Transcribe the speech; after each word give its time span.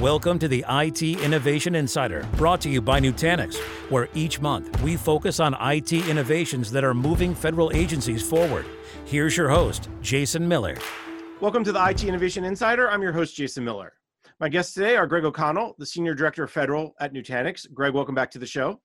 Welcome 0.00 0.38
to 0.40 0.48
the 0.48 0.62
IT 0.68 1.02
Innovation 1.02 1.74
Insider, 1.74 2.28
brought 2.36 2.60
to 2.60 2.68
you 2.68 2.82
by 2.82 3.00
Nutanix, 3.00 3.56
where 3.90 4.10
each 4.12 4.42
month 4.42 4.82
we 4.82 4.94
focus 4.94 5.40
on 5.40 5.56
IT 5.58 5.90
innovations 5.90 6.70
that 6.72 6.84
are 6.84 6.92
moving 6.92 7.34
federal 7.34 7.72
agencies 7.72 8.20
forward. 8.20 8.66
Here's 9.06 9.38
your 9.38 9.48
host, 9.48 9.88
Jason 10.02 10.46
Miller. 10.46 10.76
Welcome 11.40 11.64
to 11.64 11.72
the 11.72 11.82
IT 11.82 12.04
Innovation 12.04 12.44
Insider. 12.44 12.90
I'm 12.90 13.00
your 13.00 13.12
host, 13.12 13.34
Jason 13.34 13.64
Miller. 13.64 13.94
My 14.38 14.50
guests 14.50 14.74
today 14.74 14.96
are 14.96 15.06
Greg 15.06 15.24
O'Connell, 15.24 15.74
the 15.78 15.86
Senior 15.86 16.14
Director 16.14 16.44
of 16.44 16.50
Federal 16.50 16.94
at 17.00 17.14
Nutanix. 17.14 17.66
Greg, 17.72 17.94
welcome 17.94 18.14
back 18.14 18.30
to 18.32 18.38
the 18.38 18.44
show. 18.44 18.78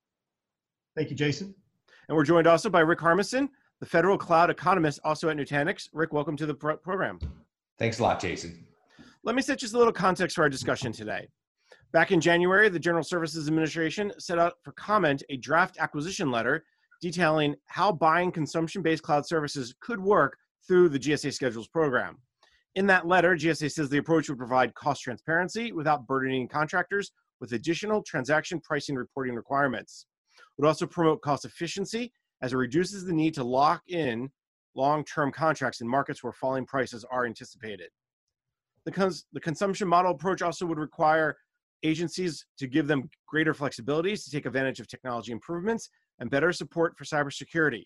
Thank 0.96 1.10
you, 1.10 1.18
Jason. 1.18 1.54
And 2.08 2.16
we're 2.16 2.24
joined 2.24 2.48
also 2.48 2.70
by 2.70 2.80
Rick 2.80 3.02
Harmison, 3.02 3.50
the 3.82 3.86
Federal 3.86 4.18
Cloud 4.18 4.50
Economist, 4.50 5.02
also 5.04 5.28
at 5.28 5.36
Nutanix. 5.36 5.90
Rick, 5.92 6.14
welcome 6.14 6.38
to 6.38 6.46
the 6.46 6.54
pro- 6.54 6.78
program. 6.78 7.20
Thanks 7.78 8.00
a 8.00 8.04
lot, 8.04 8.22
Jason. 8.22 8.66
Let 9.24 9.36
me 9.36 9.44
set 9.44 9.60
just 9.60 9.76
a 9.76 9.78
little 9.78 9.94
context 9.94 10.36
for 10.36 10.42
our 10.42 10.50
discussion 10.50 10.92
today. 10.92 11.28
Back 11.94 12.12
in 12.12 12.20
January, 12.20 12.70
the 12.70 12.80
General 12.80 13.04
Services 13.04 13.48
Administration 13.48 14.12
set 14.18 14.40
out 14.40 14.54
for 14.64 14.72
comment 14.72 15.22
a 15.30 15.38
draft 15.38 15.78
acquisition 15.80 16.32
letter 16.32 16.66
detailing 17.04 17.56
how 17.68 17.92
buying 17.92 18.32
consumption 18.32 18.82
based 18.82 19.04
cloud 19.04 19.28
services 19.28 19.76
could 19.80 20.00
work 20.00 20.38
through 20.68 20.90
the 20.90 20.98
GSA 20.98 21.34
Schedules 21.34 21.68
program. 21.68 22.18
In 22.74 22.88
that 22.88 23.06
letter, 23.06 23.36
GSA 23.36 23.72
says 23.72 23.90
the 23.90 24.00
approach 24.00 24.28
would 24.28 24.40
provide 24.40 24.74
cost 24.74 25.04
transparency 25.04 25.72
without 25.72 26.08
burdening 26.08 26.48
contractors 26.48 27.12
with 27.40 27.54
additional 27.54 28.02
transaction 28.02 28.60
pricing 28.62 28.96
reporting 28.96 29.36
requirements. 29.36 30.08
It 30.36 30.44
would 30.58 30.68
also 30.68 30.88
promote 30.88 31.22
cost 31.22 31.46
efficiency 31.46 32.12
as 32.42 32.54
it 32.54 32.58
reduces 32.58 33.06
the 33.06 33.14
need 33.14 33.36
to 33.36 33.44
lock 33.44 33.84
in 33.88 34.32
long 34.74 35.04
term 35.06 35.32
contracts 35.32 35.82
in 35.82 35.88
markets 35.88 36.24
where 36.24 36.34
falling 36.34 36.66
prices 36.66 37.06
are 37.12 37.28
anticipated. 37.28 37.92
The, 38.86 38.92
cons- 38.92 39.26
the 39.34 39.40
consumption 39.40 39.88
model 39.88 40.12
approach 40.12 40.42
also 40.42 40.66
would 40.66 40.80
require 40.80 41.38
agencies 41.84 42.46
to 42.58 42.68
give 42.68 42.88
them 42.88 43.10
greater 43.28 43.54
flexibilities 43.54 44.24
to 44.24 44.32
take 44.32 44.46
advantage 44.46 44.80
of 44.80 44.88
technology 44.88 45.32
improvements 45.32 45.90
and 46.20 46.30
better 46.30 46.52
support 46.52 46.98
for 46.98 47.06
cybersecurity. 47.06 47.86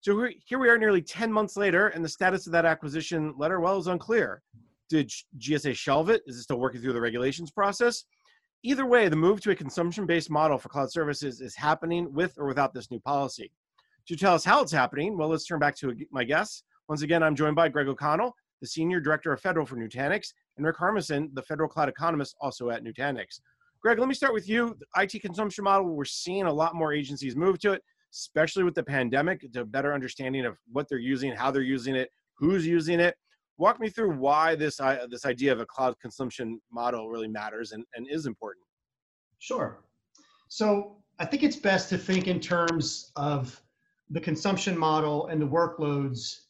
So 0.00 0.28
here 0.46 0.58
we 0.58 0.68
are 0.68 0.78
nearly 0.78 1.00
10 1.00 1.32
months 1.32 1.56
later, 1.56 1.88
and 1.88 2.04
the 2.04 2.08
status 2.08 2.46
of 2.46 2.52
that 2.52 2.64
acquisition 2.64 3.34
letter, 3.38 3.60
well, 3.60 3.78
is 3.78 3.86
unclear. 3.86 4.42
Did 4.90 5.12
GSA 5.38 5.76
shelve 5.76 6.10
it? 6.10 6.22
Is 6.26 6.36
it 6.36 6.42
still 6.42 6.58
working 6.58 6.80
through 6.80 6.94
the 6.94 7.00
regulations 7.00 7.52
process? 7.52 8.04
Either 8.64 8.84
way, 8.84 9.08
the 9.08 9.16
move 9.16 9.40
to 9.40 9.50
a 9.52 9.54
consumption 9.54 10.04
based 10.04 10.30
model 10.30 10.58
for 10.58 10.68
cloud 10.68 10.90
services 10.90 11.40
is 11.40 11.54
happening 11.54 12.12
with 12.12 12.36
or 12.36 12.46
without 12.46 12.74
this 12.74 12.90
new 12.90 12.98
policy. 13.00 13.50
To 14.08 14.16
tell 14.16 14.34
us 14.34 14.44
how 14.44 14.60
it's 14.60 14.72
happening, 14.72 15.16
well, 15.16 15.28
let's 15.28 15.46
turn 15.46 15.60
back 15.60 15.76
to 15.76 15.94
my 16.10 16.24
guests. 16.24 16.64
Once 16.88 17.02
again, 17.02 17.22
I'm 17.22 17.36
joined 17.36 17.54
by 17.54 17.68
Greg 17.68 17.86
O'Connell, 17.86 18.34
the 18.62 18.68
Senior 18.68 19.00
Director 19.00 19.32
of 19.32 19.40
Federal 19.40 19.66
for 19.66 19.76
Nutanix, 19.76 20.32
and 20.56 20.64
Rick 20.64 20.76
Harmison, 20.76 21.30
the 21.34 21.42
Federal 21.42 21.68
Cloud 21.68 21.88
Economist, 21.88 22.36
also 22.40 22.70
at 22.70 22.84
Nutanix. 22.84 23.40
Greg, 23.82 23.98
let 23.98 24.06
me 24.06 24.14
start 24.14 24.32
with 24.32 24.48
you. 24.48 24.76
The 24.78 25.02
IT 25.02 25.20
consumption 25.20 25.64
model, 25.64 25.88
we're 25.88 26.04
seeing 26.04 26.44
a 26.44 26.52
lot 26.52 26.76
more 26.76 26.92
agencies 26.92 27.34
move 27.34 27.58
to 27.58 27.72
it, 27.72 27.82
especially 28.12 28.62
with 28.62 28.76
the 28.76 28.82
pandemic, 28.84 29.52
to 29.52 29.64
better 29.64 29.92
understanding 29.92 30.46
of 30.46 30.56
what 30.70 30.88
they're 30.88 30.98
using, 30.98 31.32
how 31.32 31.50
they're 31.50 31.62
using 31.62 31.96
it, 31.96 32.08
who's 32.38 32.64
using 32.64 33.00
it. 33.00 33.16
Walk 33.58 33.80
me 33.80 33.88
through 33.90 34.12
why 34.12 34.54
this, 34.54 34.78
uh, 34.78 35.06
this 35.10 35.26
idea 35.26 35.52
of 35.52 35.58
a 35.58 35.66
cloud 35.66 35.96
consumption 36.00 36.60
model 36.70 37.08
really 37.08 37.28
matters 37.28 37.72
and, 37.72 37.84
and 37.96 38.06
is 38.08 38.26
important. 38.26 38.64
Sure. 39.40 39.80
So 40.46 40.98
I 41.18 41.24
think 41.24 41.42
it's 41.42 41.56
best 41.56 41.88
to 41.88 41.98
think 41.98 42.28
in 42.28 42.38
terms 42.38 43.10
of 43.16 43.60
the 44.10 44.20
consumption 44.20 44.78
model 44.78 45.26
and 45.26 45.42
the 45.42 45.48
workloads 45.48 46.42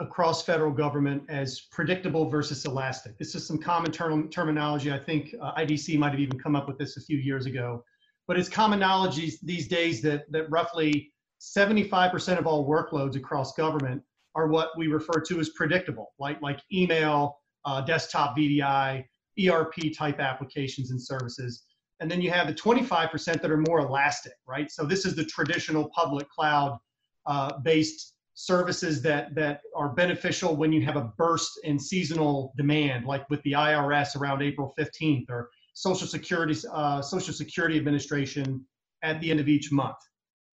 across 0.00 0.42
federal 0.42 0.70
government 0.70 1.22
as 1.28 1.60
predictable 1.72 2.28
versus 2.28 2.64
elastic. 2.64 3.18
This 3.18 3.34
is 3.34 3.46
some 3.46 3.58
common 3.58 3.90
term, 3.90 4.28
terminology. 4.28 4.92
I 4.92 4.98
think 4.98 5.34
uh, 5.40 5.54
IDC 5.54 5.98
might 5.98 6.12
have 6.12 6.20
even 6.20 6.38
come 6.38 6.54
up 6.54 6.68
with 6.68 6.78
this 6.78 6.96
a 6.96 7.00
few 7.00 7.18
years 7.18 7.46
ago. 7.46 7.84
But 8.28 8.38
it's 8.38 8.48
commonology 8.48 9.32
these 9.42 9.66
days 9.66 10.00
that, 10.02 10.30
that 10.30 10.48
roughly 10.50 11.12
75% 11.40 12.38
of 12.38 12.46
all 12.46 12.68
workloads 12.68 13.16
across 13.16 13.54
government 13.54 14.02
are 14.34 14.48
what 14.48 14.70
we 14.76 14.86
refer 14.86 15.20
to 15.20 15.40
as 15.40 15.48
predictable, 15.50 16.12
like, 16.18 16.40
like 16.42 16.60
email, 16.72 17.38
uh, 17.64 17.80
desktop 17.80 18.36
VDI, 18.36 19.04
ERP 19.46 19.74
type 19.96 20.20
applications 20.20 20.90
and 20.90 21.02
services. 21.02 21.64
And 22.00 22.10
then 22.10 22.20
you 22.20 22.30
have 22.30 22.46
the 22.46 22.54
25% 22.54 23.40
that 23.40 23.50
are 23.50 23.64
more 23.68 23.80
elastic, 23.80 24.34
right? 24.46 24.70
So 24.70 24.84
this 24.84 25.04
is 25.04 25.16
the 25.16 25.24
traditional 25.24 25.90
public 25.94 26.28
cloud 26.30 26.78
uh, 27.26 27.58
based 27.60 28.14
services 28.40 29.02
that 29.02 29.34
that 29.34 29.62
are 29.74 29.88
beneficial 29.88 30.54
when 30.54 30.72
you 30.72 30.80
have 30.80 30.94
a 30.94 31.10
burst 31.18 31.58
in 31.64 31.76
seasonal 31.76 32.54
demand, 32.56 33.04
like 33.04 33.28
with 33.30 33.42
the 33.42 33.50
IRS 33.50 34.14
around 34.14 34.42
April 34.42 34.72
15th, 34.78 35.28
or 35.28 35.50
Social 35.74 36.06
Security 36.06 36.56
uh, 36.72 37.02
Social 37.02 37.34
Security 37.34 37.76
Administration 37.76 38.64
at 39.02 39.20
the 39.20 39.28
end 39.28 39.40
of 39.40 39.48
each 39.48 39.72
month. 39.72 39.96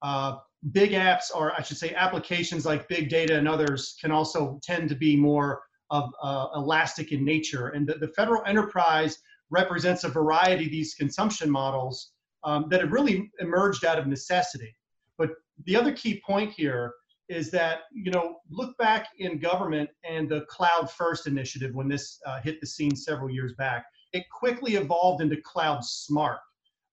Uh, 0.02 0.38
big 0.72 0.94
apps, 0.94 1.26
or 1.34 1.54
I 1.54 1.62
should 1.62 1.78
say, 1.78 1.94
applications 1.94 2.66
like 2.66 2.88
big 2.88 3.08
data 3.08 3.38
and 3.38 3.48
others, 3.48 3.96
can 4.02 4.12
also 4.12 4.60
tend 4.64 4.90
to 4.90 4.96
be 4.96 5.16
more 5.16 5.62
of 5.92 6.12
uh, 6.24 6.48
elastic 6.56 7.12
in 7.12 7.24
nature. 7.24 7.68
And 7.68 7.88
the, 7.88 7.94
the, 8.00 8.08
federal 8.18 8.42
enterprise 8.48 9.20
represents 9.52 10.04
a 10.04 10.10
variety 10.10 10.66
of 10.66 10.72
these 10.72 10.96
consumption 10.96 11.52
models 11.52 12.14
um, 12.44 12.66
that 12.70 12.82
have 12.82 12.92
really 12.92 13.32
emerged 13.40 13.86
out 13.86 14.00
of 14.00 14.08
necessity. 14.08 14.76
But 15.20 15.30
the 15.66 15.76
other 15.76 15.94
key 15.94 16.20
point 16.26 16.52
here 16.52 16.96
is 17.30 17.50
that 17.52 17.82
you 17.92 18.12
know 18.12 18.38
look 18.50 18.78
back 18.78 19.08
in 19.20 19.40
government 19.40 19.90
and 20.08 20.30
the 20.30 20.42
cloud 20.42 20.90
first 20.92 21.28
initiative 21.28 21.74
when 21.74 21.88
this 21.88 22.20
uh, 22.26 22.40
hit 22.42 22.60
the 22.62 22.68
scene 22.68 22.96
several 22.96 23.30
years 23.30 23.54
back 23.58 23.86
it 24.14 24.24
quickly 24.30 24.76
evolved 24.76 25.22
into 25.22 25.38
cloud 25.42 25.84
smart 25.84 26.40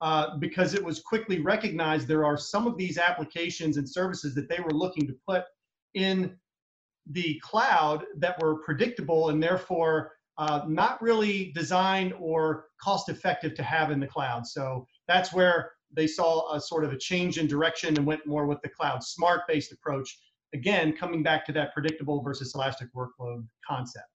uh, 0.00 0.37
because 0.38 0.75
it 0.75 0.84
was 0.84 1.00
quickly 1.00 1.41
recognized 1.41 2.09
there 2.09 2.25
are 2.25 2.37
some 2.37 2.66
of 2.66 2.76
these 2.76 2.98
applications 2.98 3.76
and 3.76 3.88
services 3.88 4.34
that 4.34 4.48
they 4.48 4.59
were 4.59 4.72
looking 4.72 5.06
to 5.06 5.15
put 5.28 5.44
in 5.94 6.37
the 7.10 7.38
cloud 7.43 8.04
that 8.16 8.41
were 8.43 8.56
predictable 8.62 9.28
and 9.28 9.43
therefore 9.43 10.12
uh, 10.38 10.62
not 10.66 11.00
really 11.03 11.53
designed 11.54 12.14
or 12.19 12.66
cost 12.81 13.09
effective 13.09 13.54
to 13.54 13.62
have 13.62 13.91
in 13.91 14.00
the 14.00 14.06
cloud. 14.06 14.47
So 14.47 14.87
that's 15.06 15.32
where 15.32 15.72
they 15.94 16.06
saw 16.06 16.54
a 16.54 16.60
sort 16.60 16.84
of 16.84 16.92
a 16.92 16.98
change 16.98 17.38
in 17.38 17.47
direction 17.47 17.97
and 17.97 18.06
went 18.06 18.26
more 18.26 18.47
with 18.47 18.60
the 18.62 18.69
cloud 18.69 19.03
smart 19.03 19.42
based 19.48 19.72
approach. 19.72 20.19
Again, 20.54 20.92
coming 20.92 21.22
back 21.22 21.47
to 21.47 21.53
that 21.53 21.72
predictable 21.72 22.22
versus 22.22 22.54
elastic 22.54 22.88
workload 22.94 23.47
concept. 23.66 24.06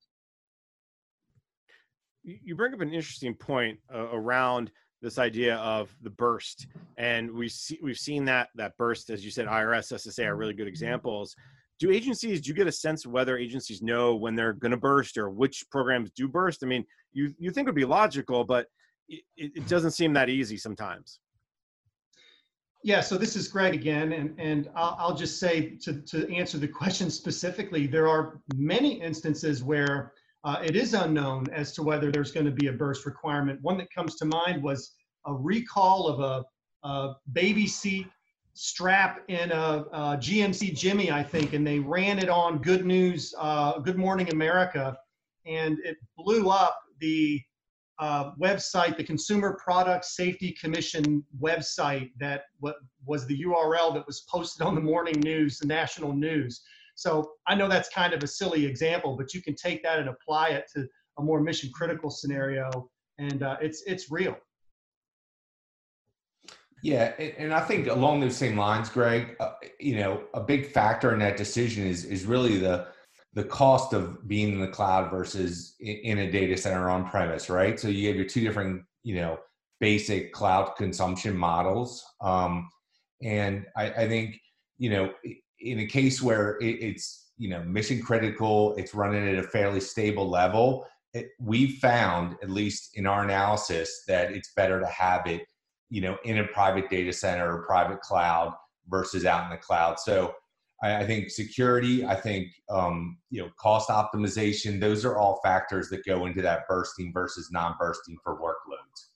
You 2.23 2.55
bring 2.55 2.73
up 2.73 2.81
an 2.81 2.93
interesting 2.93 3.33
point 3.33 3.79
uh, 3.93 4.09
around 4.11 4.71
this 5.01 5.17
idea 5.17 5.55
of 5.57 5.95
the 6.01 6.09
burst, 6.09 6.67
and 6.97 7.31
we 7.31 7.47
see 7.47 7.79
we've 7.81 7.97
seen 7.97 8.25
that 8.25 8.49
that 8.55 8.75
burst, 8.77 9.09
as 9.09 9.23
you 9.23 9.31
said, 9.31 9.47
IRS, 9.47 9.93
SSA 9.93 10.25
are 10.25 10.35
really 10.35 10.53
good 10.53 10.67
examples. 10.67 11.35
Do 11.79 11.91
agencies? 11.91 12.41
Do 12.41 12.49
you 12.49 12.55
get 12.55 12.67
a 12.67 12.71
sense 12.71 13.05
of 13.05 13.11
whether 13.11 13.37
agencies 13.37 13.81
know 13.81 14.15
when 14.15 14.35
they're 14.35 14.53
going 14.53 14.71
to 14.71 14.77
burst 14.77 15.17
or 15.17 15.29
which 15.29 15.63
programs 15.71 16.11
do 16.11 16.27
burst? 16.27 16.63
I 16.63 16.67
mean, 16.67 16.83
you 17.13 17.33
you 17.37 17.51
think 17.51 17.67
it 17.67 17.69
would 17.69 17.75
be 17.75 17.85
logical, 17.85 18.43
but 18.43 18.67
it, 19.07 19.23
it 19.37 19.67
doesn't 19.67 19.91
seem 19.91 20.13
that 20.13 20.29
easy 20.29 20.57
sometimes. 20.57 21.19
Yeah, 22.87 23.01
so 23.01 23.17
this 23.17 23.35
is 23.35 23.49
Greg 23.49 23.73
again, 23.73 24.13
and, 24.13 24.33
and 24.39 24.69
I'll, 24.73 24.95
I'll 24.97 25.13
just 25.13 25.41
say 25.41 25.71
to, 25.81 25.99
to 26.03 26.33
answer 26.33 26.57
the 26.57 26.67
question 26.79 27.11
specifically, 27.11 27.85
there 27.85 28.07
are 28.07 28.39
many 28.55 29.01
instances 29.01 29.61
where 29.61 30.13
uh, 30.45 30.61
it 30.63 30.77
is 30.77 30.93
unknown 30.93 31.47
as 31.51 31.73
to 31.73 31.83
whether 31.83 32.13
there's 32.13 32.31
going 32.31 32.45
to 32.45 32.51
be 32.53 32.67
a 32.67 32.71
burst 32.71 33.05
requirement. 33.05 33.61
One 33.61 33.77
that 33.79 33.93
comes 33.93 34.15
to 34.15 34.25
mind 34.25 34.63
was 34.63 34.95
a 35.25 35.33
recall 35.33 36.07
of 36.07 36.21
a, 36.21 36.87
a 36.87 37.15
baby 37.33 37.67
seat 37.67 38.07
strap 38.53 39.19
in 39.27 39.51
a, 39.51 39.83
a, 39.91 39.99
GMC 40.17 40.73
Jimmy, 40.73 41.11
I 41.11 41.23
think, 41.23 41.51
and 41.51 41.67
they 41.67 41.79
ran 41.79 42.19
it 42.19 42.29
on 42.29 42.59
Good 42.59 42.85
News, 42.85 43.35
uh, 43.37 43.79
Good 43.79 43.97
Morning 43.97 44.31
America, 44.31 44.97
and 45.45 45.77
it 45.83 45.97
blew 46.15 46.49
up 46.49 46.79
the 47.01 47.41
uh, 47.99 48.31
website, 48.35 48.97
the 48.97 49.03
Consumer 49.03 49.57
Product 49.63 50.05
Safety 50.05 50.51
Commission 50.51 51.23
website 51.41 52.11
that 52.19 52.43
what 52.59 52.75
was 53.05 53.25
the 53.25 53.43
URL 53.43 53.93
that 53.95 54.05
was 54.05 54.21
posted 54.29 54.65
on 54.65 54.75
the 54.75 54.81
morning 54.81 55.19
news, 55.19 55.57
the 55.59 55.67
national 55.67 56.13
news. 56.13 56.61
So 56.95 57.31
I 57.47 57.55
know 57.55 57.67
that's 57.67 57.89
kind 57.89 58.13
of 58.13 58.23
a 58.23 58.27
silly 58.27 58.65
example, 58.65 59.15
but 59.15 59.33
you 59.33 59.41
can 59.41 59.55
take 59.55 59.83
that 59.83 59.99
and 59.99 60.09
apply 60.09 60.49
it 60.49 60.65
to 60.75 60.87
a 61.17 61.23
more 61.23 61.41
mission 61.41 61.71
critical 61.73 62.09
scenario, 62.09 62.89
and 63.17 63.43
uh, 63.43 63.57
it's 63.61 63.83
it's 63.87 64.11
real. 64.11 64.37
Yeah, 66.83 67.13
and 67.19 67.53
I 67.53 67.61
think 67.61 67.87
along 67.87 68.19
those 68.19 68.35
same 68.35 68.55
lines, 68.57 68.89
Greg, 68.89 69.35
uh, 69.39 69.53
you 69.79 69.95
know, 69.95 70.23
a 70.35 70.39
big 70.39 70.71
factor 70.71 71.13
in 71.13 71.19
that 71.19 71.37
decision 71.37 71.87
is 71.87 72.05
is 72.05 72.25
really 72.25 72.57
the 72.57 72.87
the 73.33 73.43
cost 73.43 73.93
of 73.93 74.27
being 74.27 74.53
in 74.53 74.61
the 74.61 74.67
cloud 74.67 75.11
versus 75.11 75.75
in 75.79 76.19
a 76.19 76.31
data 76.31 76.57
center 76.57 76.89
on 76.89 77.07
premise, 77.07 77.49
right? 77.49 77.79
So 77.79 77.87
you 77.87 78.07
have 78.07 78.15
your 78.15 78.25
two 78.25 78.41
different, 78.41 78.83
you 79.03 79.15
know, 79.15 79.37
basic 79.79 80.33
cloud 80.33 80.75
consumption 80.75 81.37
models. 81.37 82.03
Um, 82.21 82.69
and 83.21 83.65
I, 83.75 83.91
I, 83.91 84.07
think, 84.07 84.39
you 84.77 84.89
know, 84.89 85.13
in 85.59 85.79
a 85.79 85.85
case 85.85 86.21
where 86.21 86.57
it, 86.57 86.81
it's, 86.81 87.31
you 87.37 87.49
know, 87.49 87.63
mission 87.63 88.01
critical, 88.01 88.75
it's 88.75 88.95
running 88.95 89.27
at 89.27 89.43
a 89.43 89.47
fairly 89.47 89.79
stable 89.79 90.27
level, 90.27 90.87
it, 91.13 91.29
we 91.39 91.73
found, 91.73 92.35
at 92.41 92.49
least 92.49 92.91
in 92.95 93.05
our 93.05 93.23
analysis, 93.23 94.03
that 94.07 94.31
it's 94.31 94.53
better 94.55 94.79
to 94.79 94.87
have 94.87 95.27
it, 95.27 95.43
you 95.89 96.01
know, 96.01 96.17
in 96.25 96.39
a 96.39 96.47
private 96.47 96.89
data 96.89 97.13
center 97.13 97.55
or 97.55 97.65
private 97.65 98.01
cloud 98.01 98.53
versus 98.89 99.25
out 99.25 99.45
in 99.45 99.51
the 99.51 99.57
cloud. 99.57 99.99
So 99.99 100.33
I, 100.83 100.97
I 100.97 101.05
think 101.05 101.29
security, 101.29 102.05
I 102.05 102.15
think 102.15 102.49
um, 102.69 103.17
you 103.29 103.41
know, 103.41 103.49
cost 103.59 103.89
optimization. 103.89 104.79
Those 104.79 105.05
are 105.05 105.17
all 105.17 105.39
factors 105.43 105.89
that 105.89 106.05
go 106.05 106.25
into 106.25 106.41
that 106.41 106.67
bursting 106.67 107.11
versus 107.13 107.49
non-bursting 107.51 108.17
for 108.23 108.39
workloads. 108.39 109.07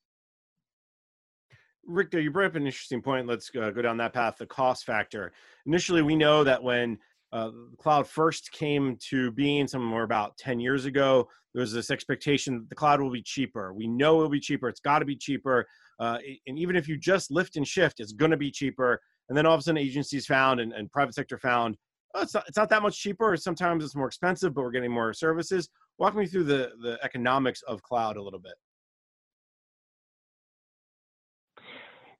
Rick, 1.85 2.13
you 2.13 2.31
brought 2.31 2.47
up 2.47 2.55
an 2.55 2.65
interesting 2.65 3.01
point. 3.01 3.27
Let's 3.27 3.49
uh, 3.55 3.71
go 3.71 3.81
down 3.81 3.97
that 3.97 4.13
path. 4.13 4.35
The 4.37 4.45
cost 4.45 4.85
factor. 4.85 5.33
Initially, 5.65 6.01
we 6.01 6.15
know 6.15 6.43
that 6.43 6.61
when 6.61 6.97
uh, 7.33 7.49
cloud 7.77 8.07
first 8.07 8.51
came 8.51 8.97
to 9.09 9.31
being 9.31 9.67
somewhere 9.67 10.03
about 10.03 10.37
10 10.37 10.59
years 10.59 10.85
ago, 10.85 11.27
there 11.53 11.61
was 11.61 11.73
this 11.73 11.91
expectation 11.91 12.59
that 12.59 12.69
the 12.69 12.75
cloud 12.75 13.01
will 13.01 13.11
be 13.11 13.21
cheaper. 13.21 13.73
We 13.73 13.87
know 13.87 14.19
it 14.19 14.23
will 14.23 14.29
be 14.29 14.39
cheaper. 14.39 14.69
It's 14.69 14.79
got 14.79 14.99
to 14.99 15.05
be 15.05 15.15
cheaper. 15.15 15.67
Uh, 15.99 16.17
and 16.47 16.57
even 16.57 16.75
if 16.75 16.87
you 16.87 16.97
just 16.97 17.31
lift 17.31 17.57
and 17.57 17.67
shift, 17.67 17.99
it's 17.99 18.13
going 18.13 18.31
to 18.31 18.37
be 18.37 18.51
cheaper. 18.51 19.01
And 19.31 19.37
then 19.37 19.45
all 19.45 19.53
of 19.53 19.61
a 19.61 19.63
sudden, 19.63 19.77
agencies 19.77 20.25
found 20.25 20.59
and, 20.59 20.73
and 20.73 20.91
private 20.91 21.15
sector 21.15 21.37
found 21.37 21.77
oh, 22.15 22.21
it's, 22.21 22.33
not, 22.33 22.43
it's 22.49 22.57
not 22.57 22.67
that 22.67 22.83
much 22.83 22.99
cheaper. 22.99 23.37
Sometimes 23.37 23.81
it's 23.85 23.95
more 23.95 24.07
expensive, 24.07 24.53
but 24.53 24.61
we're 24.61 24.71
getting 24.71 24.91
more 24.91 25.13
services. 25.13 25.69
Walk 25.99 26.17
me 26.17 26.25
through 26.25 26.43
the, 26.43 26.71
the 26.81 26.99
economics 27.01 27.61
of 27.61 27.81
cloud 27.81 28.17
a 28.17 28.21
little 28.21 28.41
bit. 28.41 28.55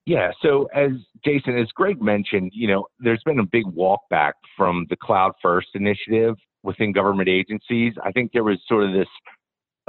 Yeah. 0.05 0.31
So 0.41 0.69
as 0.73 0.91
Jason, 1.25 1.57
as 1.57 1.67
Greg 1.75 2.01
mentioned, 2.01 2.51
you 2.55 2.69
know, 2.69 2.87
there's 3.01 3.21
been 3.25 3.39
a 3.39 3.45
big 3.45 3.65
walk 3.65 3.99
back 4.09 4.35
from 4.55 4.85
the 4.89 4.95
cloud 4.95 5.33
first 5.41 5.67
initiative 5.73 6.35
within 6.63 6.93
government 6.93 7.27
agencies. 7.27 7.91
I 8.05 8.13
think 8.13 8.31
there 8.31 8.45
was 8.45 8.57
sort 8.69 8.85
of 8.85 8.93
this 8.93 9.09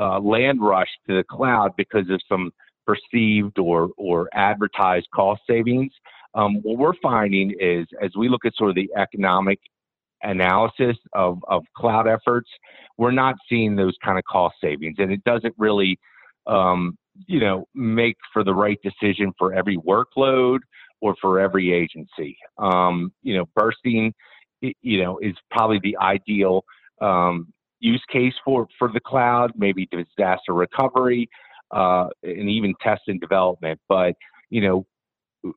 uh, 0.01 0.19
land 0.19 0.59
rush 0.61 0.89
to 1.09 1.19
the 1.19 1.25
cloud 1.31 1.71
because 1.77 2.11
of 2.11 2.21
some 2.29 2.51
perceived 2.85 3.61
or 3.61 3.91
or 3.97 4.29
advertised 4.35 5.07
cost 5.15 5.41
savings. 5.49 5.93
Um, 6.35 6.57
what 6.63 6.79
we're 6.79 7.01
finding 7.03 7.55
is 7.61 7.87
as 8.03 8.11
we 8.17 8.29
look 8.29 8.45
at 8.45 8.55
sort 8.57 8.71
of 8.71 8.77
the 8.77 8.91
economic 8.97 9.59
analysis 10.23 10.97
of, 11.15 11.39
of 11.49 11.65
cloud 11.77 12.07
efforts, 12.09 12.49
we're 12.97 13.11
not 13.11 13.35
seeing 13.49 13.77
those 13.77 13.95
kind 14.05 14.19
of 14.19 14.25
cost 14.25 14.55
savings, 14.63 14.97
and 14.99 15.13
it 15.13 15.23
doesn't 15.25 15.55
really 15.59 15.99
um, 16.47 16.97
you 17.27 17.41
know, 17.41 17.67
make 17.75 18.17
for 18.33 18.45
the 18.45 18.55
right 18.55 18.79
decision 18.83 19.33
for 19.39 19.53
every 19.53 19.77
workload 19.77 20.59
or 21.01 21.15
for 21.21 21.41
every 21.41 21.73
agency. 21.73 22.37
Um, 22.59 23.13
you 23.23 23.37
know, 23.37 23.47
bursting, 23.55 24.13
you 24.61 25.03
know, 25.03 25.19
is 25.19 25.35
probably 25.51 25.81
the 25.83 25.97
ideal 25.99 26.65
um, 27.01 27.53
use 27.81 28.03
case 28.11 28.35
for 28.45 28.67
for 28.79 28.91
the 28.93 29.01
cloud, 29.01 29.53
maybe 29.57 29.89
disaster 29.91 30.55
recovery, 30.55 31.29
uh, 31.73 32.07
and 32.23 32.49
even 32.49 32.75
test 32.81 33.03
and 33.09 33.21
development. 33.21 33.81
But 33.89 34.15
you 34.51 34.61
know, 34.61 34.87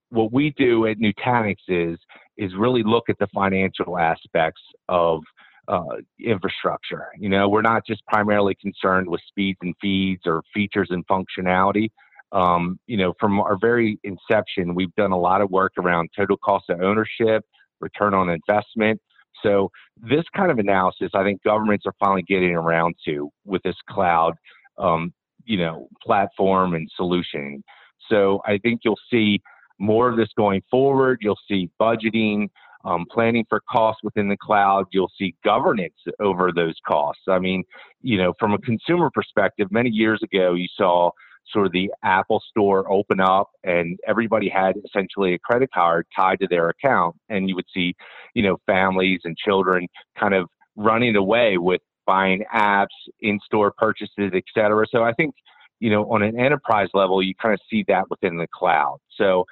what 0.10 0.32
we 0.32 0.52
do 0.58 0.88
at 0.88 0.98
Nutanix 0.98 1.56
is 1.68 1.98
is 2.38 2.52
really 2.58 2.84
look 2.84 3.06
at 3.10 3.18
the 3.20 3.28
financial 3.34 3.98
aspects 3.98 4.62
of 4.90 5.22
uh, 5.68 5.98
infrastructure. 6.20 7.08
You 7.18 7.30
know, 7.30 7.50
we're 7.50 7.62
not 7.62 7.86
just 7.86 8.06
primarily 8.06 8.56
concerned 8.62 9.08
with 9.08 9.22
speeds 9.28 9.60
and 9.62 9.74
feeds 9.82 10.22
or 10.26 10.44
features 10.54 10.90
and 10.92 11.06
functionality. 11.08 11.90
Um, 12.32 12.80
you 12.88 12.98
know, 12.98 13.14
from 13.20 13.40
our 13.40 13.58
very 13.60 14.00
inception, 14.04 14.76
we've 14.76 14.94
done 14.96 15.12
a 15.12 15.20
lot 15.20 15.42
of 15.42 15.50
work 15.52 15.74
around 15.78 16.10
total 16.16 16.38
cost 16.38 16.70
of 16.70 16.82
ownership, 16.82 17.44
return 17.80 18.14
on 18.14 18.30
investment. 18.30 19.00
So 19.44 19.70
this 19.98 20.24
kind 20.36 20.52
of 20.52 20.60
analysis, 20.60 21.12
I 21.14 21.24
think 21.24 21.42
governments 21.44 21.86
are 21.86 21.94
finally 22.00 22.24
getting 22.24 22.52
around 22.52 22.96
to 23.06 23.30
with 23.46 23.62
this 23.64 23.76
cloud, 23.90 24.34
um, 24.78 25.14
you 25.46 25.58
know, 25.58 25.88
platform 26.04 26.74
and 26.74 26.90
solution. 26.96 27.64
So 28.10 28.42
I 28.46 28.58
think 28.58 28.82
you'll 28.84 29.00
see 29.12 29.42
more 29.80 30.10
of 30.10 30.18
this 30.18 30.30
going 30.38 30.62
forward. 30.72 31.20
You'll 31.22 31.40
see 31.48 31.70
budgeting, 31.80 32.50
um, 32.86 33.06
planning 33.12 33.46
for 33.50 33.62
costs 33.70 34.04
within 34.04 34.30
the 34.30 34.38
cloud. 34.38 34.86
You'll 34.92 35.12
see 35.18 35.36
governance 35.44 35.96
over 36.20 36.52
those 36.52 36.76
costs. 36.88 37.24
I 37.28 37.40
mean, 37.40 37.64
you 38.02 38.18
know, 38.18 38.34
from 38.40 38.54
a 38.54 38.60
consumer 38.60 39.10
perspective, 39.14 39.68
many 39.72 39.90
years 39.90 40.22
ago, 40.24 40.54
you 40.54 40.68
saw 40.78 41.12
sort 41.52 41.66
of 41.68 41.72
the 41.72 41.92
Apple 42.04 42.42
store 42.50 42.92
open 42.92 43.20
up 43.20 43.50
and 43.64 44.00
everybody 44.08 44.50
had 44.50 44.76
essentially 44.84 45.34
a 45.34 45.40
credit 45.40 45.70
card 45.72 46.08
tied 46.16 46.40
to 46.40 46.48
their 46.48 46.70
account. 46.70 47.16
And 47.30 47.48
you 47.48 47.56
would 47.56 47.68
see, 47.74 47.96
you 48.34 48.44
know, 48.44 48.58
families 48.66 49.22
and 49.26 49.38
children 49.38 49.88
kind 50.18 50.34
of 50.34 50.50
running 50.76 51.16
away 51.16 51.58
with 51.58 51.82
buying 52.06 52.44
apps, 52.54 52.88
in 53.22 53.40
store 53.46 53.72
purchases, 53.78 54.32
et 54.34 54.44
cetera. 54.54 54.86
So 54.90 55.04
I 55.04 55.14
think, 55.14 55.34
you 55.80 55.90
know, 55.90 56.04
on 56.12 56.22
an 56.22 56.40
enterprise 56.40 56.90
level, 56.94 57.22
you 57.22 57.34
kind 57.36 57.54
of 57.54 57.60
see 57.70 57.84
that 57.88 58.10
within 58.10 58.38
the 58.38 58.48
cloud. 58.54 58.98
So 59.18 59.46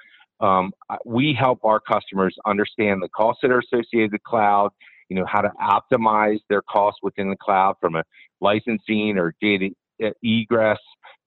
um, 0.44 0.72
we 1.04 1.36
help 1.38 1.58
our 1.64 1.80
customers 1.80 2.34
understand 2.46 3.02
the 3.02 3.08
costs 3.08 3.40
that 3.42 3.50
are 3.50 3.60
associated 3.60 4.12
with 4.12 4.22
cloud, 4.24 4.70
you 5.08 5.16
know, 5.16 5.26
how 5.26 5.40
to 5.40 5.50
optimize 5.60 6.40
their 6.48 6.62
costs 6.62 7.00
within 7.02 7.30
the 7.30 7.36
cloud 7.36 7.74
from 7.80 7.94
a 7.96 8.02
licensing 8.40 9.16
or 9.16 9.34
data 9.40 9.70
egress 10.22 10.78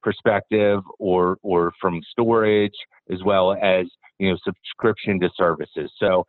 perspective 0.04 0.82
or, 1.00 1.38
or 1.42 1.72
from 1.82 2.02
storage 2.12 2.76
as 3.12 3.24
well 3.24 3.54
as, 3.54 3.86
you 4.20 4.30
know, 4.30 4.38
subscription 4.44 5.20
to 5.20 5.30
services. 5.36 5.92
So 6.00 6.26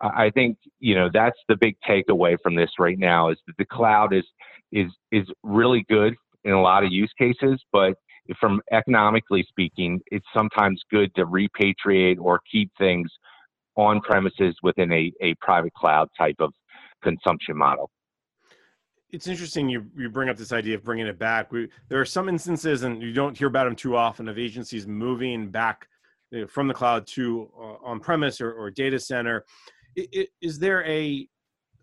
I 0.00 0.30
think, 0.30 0.58
you 0.78 0.94
know, 0.94 1.08
that's 1.12 1.38
the 1.48 1.56
big 1.56 1.76
takeaway 1.88 2.36
from 2.42 2.54
this 2.54 2.70
right 2.78 2.98
now 2.98 3.30
is 3.30 3.38
that 3.46 3.56
the 3.58 3.64
cloud 3.64 4.14
is, 4.14 4.24
is, 4.70 4.90
is 5.10 5.26
really 5.42 5.84
good 5.88 6.14
in 6.44 6.52
a 6.52 6.62
lot 6.62 6.84
of 6.84 6.92
use 6.92 7.12
cases, 7.18 7.60
but 7.72 7.94
from 8.38 8.60
economically 8.72 9.44
speaking, 9.48 10.00
it's 10.06 10.26
sometimes 10.34 10.82
good 10.90 11.14
to 11.14 11.24
repatriate 11.26 12.18
or 12.20 12.40
keep 12.50 12.70
things 12.78 13.10
on 13.76 14.00
premises 14.00 14.54
within 14.62 14.92
a, 14.92 15.12
a 15.20 15.34
private 15.40 15.72
cloud 15.74 16.08
type 16.18 16.36
of 16.40 16.52
consumption 17.02 17.56
model. 17.56 17.90
It's 19.10 19.26
interesting 19.26 19.68
you, 19.68 19.86
you 19.96 20.10
bring 20.10 20.28
up 20.28 20.36
this 20.36 20.52
idea 20.52 20.74
of 20.74 20.84
bringing 20.84 21.06
it 21.06 21.18
back. 21.18 21.50
We, 21.50 21.68
there 21.88 22.00
are 22.00 22.04
some 22.04 22.28
instances, 22.28 22.82
and 22.82 23.00
you 23.00 23.12
don't 23.12 23.36
hear 23.36 23.48
about 23.48 23.64
them 23.64 23.76
too 23.76 23.96
often, 23.96 24.28
of 24.28 24.38
agencies 24.38 24.86
moving 24.86 25.50
back 25.50 25.86
you 26.30 26.42
know, 26.42 26.46
from 26.46 26.68
the 26.68 26.74
cloud 26.74 27.06
to 27.08 27.50
uh, 27.58 27.76
on 27.82 28.00
premise 28.00 28.40
or, 28.40 28.52
or 28.52 28.70
data 28.70 28.98
center. 28.98 29.44
Is 29.96 30.58
there 30.58 30.84
a 30.84 31.26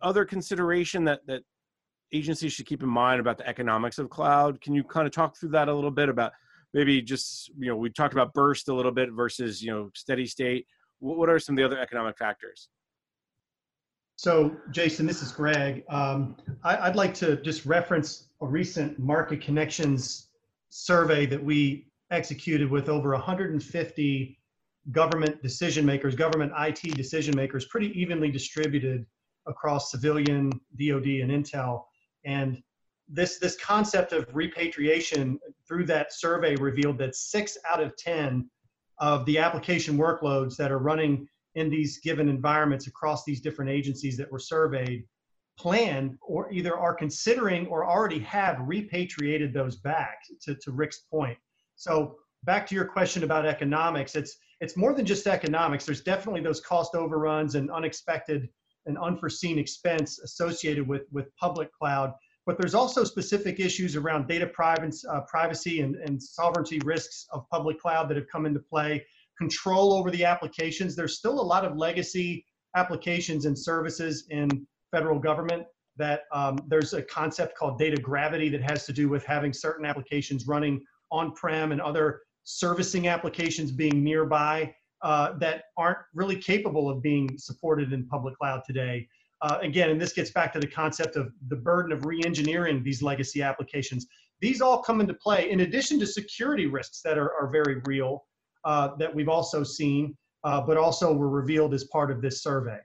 other 0.02 0.24
consideration 0.24 1.04
that 1.06 1.26
that 1.26 1.42
agencies 2.14 2.54
should 2.54 2.66
keep 2.66 2.84
in 2.84 2.90
mind 2.90 3.20
about 3.20 3.38
the 3.38 3.48
economics 3.48 3.98
of 3.98 4.10
cloud. 4.10 4.62
Can 4.62 4.74
you 4.74 4.84
kind 4.84 5.08
of 5.08 5.14
talk 5.14 5.38
through 5.38 5.50
that 5.50 5.68
a 5.68 5.74
little 5.74 5.92
bit 5.92 6.10
about 6.10 6.32
maybe 6.74 7.02
just, 7.02 7.50
you 7.58 7.68
know, 7.68 7.76
we 7.76 7.90
talked 7.90 8.14
about 8.14 8.34
burst 8.34 8.68
a 8.68 8.74
little 8.74 8.92
bit 8.92 9.10
versus, 9.12 9.62
you 9.62 9.72
know, 9.72 9.90
steady 9.96 10.26
state. 10.26 10.68
What 11.00 11.30
are 11.30 11.40
some 11.40 11.56
of 11.56 11.58
the 11.58 11.66
other 11.66 11.80
economic 11.80 12.18
factors? 12.18 12.70
So, 14.18 14.56
Jason, 14.72 15.06
this 15.06 15.22
is 15.22 15.32
Greg. 15.32 15.84
Um, 15.90 16.38
I, 16.64 16.88
would 16.88 16.96
like 16.96 17.14
to 17.16 17.38
just 17.38 17.66
reference 17.66 18.30
a 18.42 18.48
recent 18.48 18.98
Market 19.00 19.42
Connections 19.42 20.30
survey 20.70 21.26
that 21.26 21.44
we 21.44 21.88
executed 22.12 22.70
with 22.70 22.88
over 22.88 23.12
150 23.12 24.40
government 24.92 25.42
decision 25.42 25.86
makers, 25.86 26.16
government 26.16 26.52
IT 26.58 26.96
decision 26.96 27.36
makers, 27.36 27.66
pretty 27.66 28.00
evenly 28.00 28.32
distributed 28.32 29.06
across 29.48 29.92
civilian, 29.92 30.50
DoD, 30.78 31.08
and 31.22 31.32
Intel. 31.32 31.84
And 32.26 32.62
this, 33.08 33.38
this 33.38 33.56
concept 33.58 34.14
of 34.14 34.28
repatriation 34.34 35.40
through 35.68 35.86
that 35.86 36.12
survey 36.12 36.56
revealed 36.56 36.98
that 36.98 37.16
six 37.16 37.58
out 37.70 37.82
of 37.82 37.96
10 37.98 38.50
of 39.00 39.26
the 39.26 39.38
application 39.38 39.98
workloads 39.98 40.56
that 40.58 40.72
are 40.72 40.80
running 40.80 41.28
in 41.56 41.70
these 41.70 42.00
given 42.00 42.28
environments 42.28 42.88
across 42.88 43.24
these 43.24 43.42
different 43.42 43.72
agencies 43.72 44.18
that 44.18 44.32
were 44.32 44.40
surveyed 44.40 45.04
plan 45.58 46.18
or 46.22 46.52
either 46.52 46.78
are 46.78 46.94
considering 46.94 47.66
or 47.68 47.86
already 47.86 48.20
have 48.20 48.58
repatriated 48.62 49.54
those 49.54 49.78
back 49.78 50.20
to, 50.42 50.56
to 50.56 50.72
Rick's 50.72 51.00
point. 51.12 51.38
So 51.76 52.18
back 52.44 52.68
to 52.68 52.76
your 52.76 52.86
question 52.86 53.24
about 53.24 53.46
economics, 53.46 54.16
it's 54.16 54.38
it's 54.62 54.78
more 54.78 54.94
than 54.94 55.06
just 55.06 55.28
economics. 55.28 55.86
There's 55.86 56.02
definitely 56.02 56.42
those 56.42 56.62
cost 56.62 56.96
overruns 56.96 57.56
and 57.56 57.70
unexpected 57.70 58.50
and 58.86 58.98
unforeseen 58.98 59.58
expense 59.58 60.20
associated 60.20 60.88
with, 60.88 61.04
with 61.12 61.36
public 61.38 61.72
cloud. 61.74 62.14
But 62.46 62.60
there's 62.60 62.76
also 62.76 63.04
specific 63.04 63.60
issues 63.60 63.96
around 63.96 64.28
data 64.28 64.48
privacy, 64.48 65.08
uh, 65.12 65.22
privacy 65.22 65.82
and, 65.82 65.96
and 65.96 66.22
sovereignty 66.22 66.80
risks 66.86 67.26
of 67.32 67.50
public 67.50 67.80
cloud 67.80 68.08
that 68.10 68.18
have 68.18 68.28
come 68.32 68.46
into 68.46 68.60
play. 68.60 69.06
Control 69.38 69.94
over 69.94 70.12
the 70.12 70.24
applications. 70.24 70.96
There's 70.96 71.18
still 71.18 71.40
a 71.40 71.42
lot 71.42 71.66
of 71.66 71.76
legacy 71.76 72.46
applications 72.76 73.46
and 73.46 73.58
services 73.58 74.28
in 74.30 74.68
federal 74.92 75.20
government 75.20 75.66
that 75.98 76.22
um, 76.32 76.58
there's 76.68 76.94
a 76.94 77.02
concept 77.02 77.58
called 77.58 77.80
data 77.80 77.98
gravity 77.98 78.50
that 78.50 78.62
has 78.62 78.86
to 78.86 78.94
do 78.94 79.10
with 79.10 79.26
having 79.26 79.54
certain 79.54 79.86
applications 79.86 80.46
running 80.46 80.82
on-prem 81.12 81.72
and 81.72 81.82
other 81.82 82.22
servicing 82.44 83.08
applications 83.08 83.72
being 83.72 84.04
nearby 84.04 84.74
uh, 85.06 85.38
that 85.38 85.66
aren't 85.78 86.00
really 86.16 86.36
capable 86.36 86.90
of 86.90 87.00
being 87.00 87.38
supported 87.38 87.94
in 87.94 88.08
public 88.08 88.36
cloud 88.40 88.64
today. 88.66 89.08
Uh, 89.44 89.60
again, 89.62 89.92
and 89.92 90.02
this 90.02 90.14
gets 90.14 90.32
back 90.32 90.52
to 90.52 90.60
the 90.60 90.66
concept 90.66 91.16
of 91.16 91.32
the 91.50 91.56
burden 91.56 91.92
of 91.92 92.06
re-engineering 92.06 92.82
these 92.82 93.04
legacy 93.04 93.44
applications. 93.44 94.08
these 94.42 94.62
all 94.62 94.82
come 94.82 95.00
into 95.02 95.14
play 95.14 95.52
in 95.52 95.60
addition 95.60 96.00
to 96.00 96.08
security 96.08 96.66
risks 96.66 97.02
that 97.04 97.20
are, 97.20 97.32
are 97.40 97.50
very 97.52 97.82
real 97.86 98.26
uh, 98.66 98.96
that 98.98 99.14
we've 99.14 99.30
also 99.30 99.64
seen, 99.64 100.18
uh, 100.44 100.60
but 100.60 100.76
also 100.76 101.14
were 101.14 101.30
revealed 101.30 101.76
as 101.76 101.84
part 101.86 102.10
of 102.10 102.20
this 102.20 102.42
survey. 102.42 102.80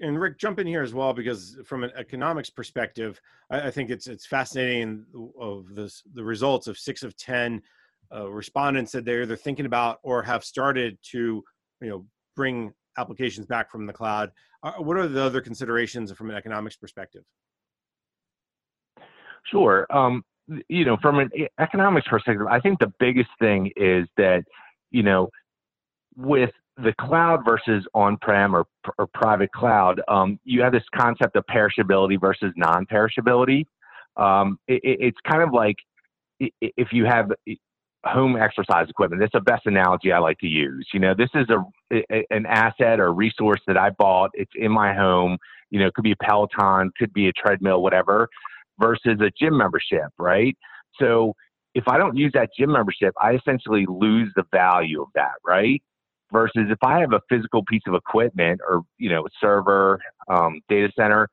And, 0.00 0.20
Rick, 0.20 0.38
jump 0.38 0.58
in 0.58 0.66
here 0.66 0.82
as 0.82 0.92
well 0.92 1.12
because 1.12 1.58
from 1.64 1.82
an 1.82 1.90
economics 1.96 2.50
perspective, 2.50 3.20
I, 3.50 3.68
I 3.68 3.70
think 3.70 3.90
it's 3.90 4.06
it's 4.06 4.26
fascinating 4.26 5.06
of 5.40 5.74
this 5.74 6.02
the 6.14 6.24
results 6.24 6.66
of 6.66 6.78
six 6.78 7.02
of 7.02 7.16
ten 7.16 7.62
uh, 8.14 8.30
respondents 8.30 8.92
said 8.92 9.04
they're 9.04 9.22
either 9.22 9.36
thinking 9.36 9.66
about 9.66 9.98
or 10.02 10.22
have 10.22 10.44
started 10.44 10.98
to 11.12 11.42
you 11.80 11.88
know 11.88 12.06
bring 12.34 12.72
applications 12.98 13.46
back 13.46 13.70
from 13.70 13.86
the 13.86 13.92
cloud. 13.92 14.30
Uh, 14.62 14.72
what 14.72 14.96
are 14.96 15.06
the 15.06 15.22
other 15.22 15.40
considerations 15.40 16.12
from 16.12 16.30
an 16.30 16.36
economics 16.36 16.76
perspective? 16.76 17.22
Sure. 19.50 19.86
Um, 19.90 20.22
you 20.68 20.84
know, 20.84 20.96
from 21.00 21.18
an 21.18 21.30
economics 21.60 22.06
perspective, 22.08 22.46
I 22.48 22.60
think 22.60 22.78
the 22.78 22.92
biggest 22.98 23.30
thing 23.38 23.70
is 23.76 24.06
that, 24.16 24.44
you 24.90 25.02
know, 25.02 25.28
with 26.16 26.50
the 26.76 26.92
cloud 27.00 27.40
versus 27.44 27.86
on-prem 27.94 28.54
or, 28.54 28.66
or 28.98 29.06
private 29.14 29.50
cloud, 29.52 30.00
um, 30.08 30.38
you 30.44 30.60
have 30.62 30.72
this 30.72 30.84
concept 30.94 31.36
of 31.36 31.44
perishability 31.50 32.20
versus 32.20 32.52
non-perishability. 32.56 33.64
Um, 34.16 34.58
it, 34.68 34.80
it's 34.84 35.18
kind 35.26 35.42
of 35.42 35.52
like 35.52 35.76
if 36.38 36.92
you 36.92 37.06
have 37.06 37.30
home 38.04 38.36
exercise 38.36 38.88
equipment. 38.88 39.20
That's 39.20 39.32
the 39.32 39.40
best 39.40 39.66
analogy 39.66 40.12
I 40.12 40.18
like 40.18 40.38
to 40.38 40.46
use. 40.46 40.86
You 40.92 41.00
know, 41.00 41.14
this 41.16 41.30
is 41.34 41.46
a, 41.50 42.24
an 42.30 42.46
asset 42.46 43.00
or 43.00 43.12
resource 43.12 43.60
that 43.66 43.76
I 43.76 43.90
bought. 43.90 44.30
It's 44.34 44.52
in 44.54 44.70
my 44.70 44.94
home. 44.94 45.38
You 45.70 45.80
know, 45.80 45.86
it 45.86 45.94
could 45.94 46.04
be 46.04 46.12
a 46.12 46.24
Peloton, 46.24 46.90
could 46.96 47.12
be 47.12 47.28
a 47.28 47.32
treadmill, 47.32 47.82
whatever, 47.82 48.28
versus 48.78 49.18
a 49.20 49.30
gym 49.38 49.56
membership, 49.56 50.06
right? 50.18 50.56
So 51.00 51.34
if 51.74 51.84
I 51.88 51.98
don't 51.98 52.16
use 52.16 52.32
that 52.34 52.50
gym 52.56 52.72
membership, 52.72 53.12
I 53.20 53.34
essentially 53.34 53.84
lose 53.88 54.32
the 54.36 54.44
value 54.52 55.02
of 55.02 55.08
that, 55.14 55.34
right? 55.44 55.82
Versus 56.32 56.66
if 56.70 56.78
I 56.82 56.98
have 57.00 57.12
a 57.12 57.20
physical 57.28 57.62
piece 57.64 57.82
of 57.86 57.94
equipment 57.94 58.60
or 58.68 58.82
you 58.98 59.10
know, 59.10 59.26
server, 59.40 60.00
um, 60.28 60.60
data 60.68 60.90
center, 60.98 61.28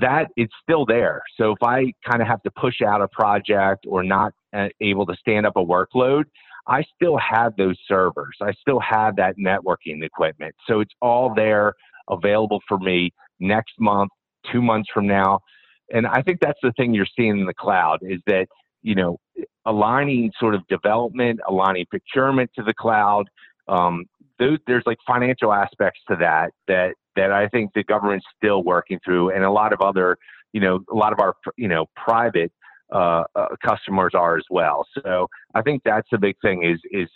that 0.00 0.28
it's 0.36 0.52
still 0.62 0.84
there. 0.86 1.22
So 1.36 1.52
if 1.52 1.62
I 1.62 1.92
kind 2.08 2.20
of 2.22 2.28
have 2.28 2.42
to 2.42 2.50
push 2.50 2.82
out 2.82 3.02
a 3.02 3.08
project 3.08 3.84
or 3.86 4.02
not 4.02 4.32
uh, 4.56 4.68
able 4.80 5.06
to 5.06 5.14
stand 5.16 5.46
up 5.46 5.56
a 5.56 5.64
workload, 5.64 6.24
I 6.66 6.82
still 6.94 7.18
have 7.18 7.54
those 7.56 7.76
servers. 7.86 8.36
I 8.40 8.52
still 8.52 8.80
have 8.80 9.16
that 9.16 9.36
networking 9.38 10.02
equipment. 10.02 10.54
So 10.66 10.80
it's 10.80 10.94
all 11.02 11.34
there 11.34 11.74
available 12.08 12.60
for 12.66 12.78
me 12.78 13.12
next 13.38 13.74
month, 13.78 14.10
two 14.50 14.62
months 14.62 14.88
from 14.92 15.06
now. 15.06 15.40
And 15.92 16.06
I 16.06 16.22
think 16.22 16.38
that's 16.40 16.58
the 16.62 16.72
thing 16.72 16.94
you're 16.94 17.06
seeing 17.16 17.38
in 17.38 17.46
the 17.46 17.54
cloud 17.54 17.98
is 18.02 18.20
that, 18.26 18.46
you 18.82 18.94
know, 18.94 19.18
aligning 19.66 20.32
sort 20.38 20.54
of 20.54 20.66
development, 20.68 21.40
aligning 21.48 21.86
procurement 21.90 22.50
to 22.56 22.62
the 22.62 22.74
cloud. 22.74 23.28
Um, 23.68 24.04
those, 24.38 24.58
there's 24.66 24.82
like 24.86 24.98
financial 25.06 25.52
aspects 25.52 26.00
to 26.08 26.16
that 26.16 26.50
that 26.68 26.94
that 27.16 27.30
I 27.30 27.48
think 27.48 27.70
the 27.74 27.84
government's 27.84 28.26
still 28.36 28.62
working 28.64 28.98
through, 29.04 29.30
and 29.30 29.44
a 29.44 29.50
lot 29.50 29.72
of 29.72 29.80
other, 29.80 30.16
you 30.52 30.60
know, 30.60 30.80
a 30.90 30.94
lot 30.94 31.12
of 31.12 31.20
our, 31.20 31.34
you 31.56 31.68
know, 31.68 31.86
private 31.96 32.52
uh, 32.92 33.24
uh, 33.34 33.46
customers 33.64 34.12
are 34.14 34.36
as 34.36 34.44
well. 34.50 34.86
So 35.02 35.28
I 35.54 35.62
think 35.62 35.82
that's 35.84 36.08
the 36.10 36.18
big 36.18 36.36
thing 36.42 36.64
is 36.64 36.80
is 36.90 37.08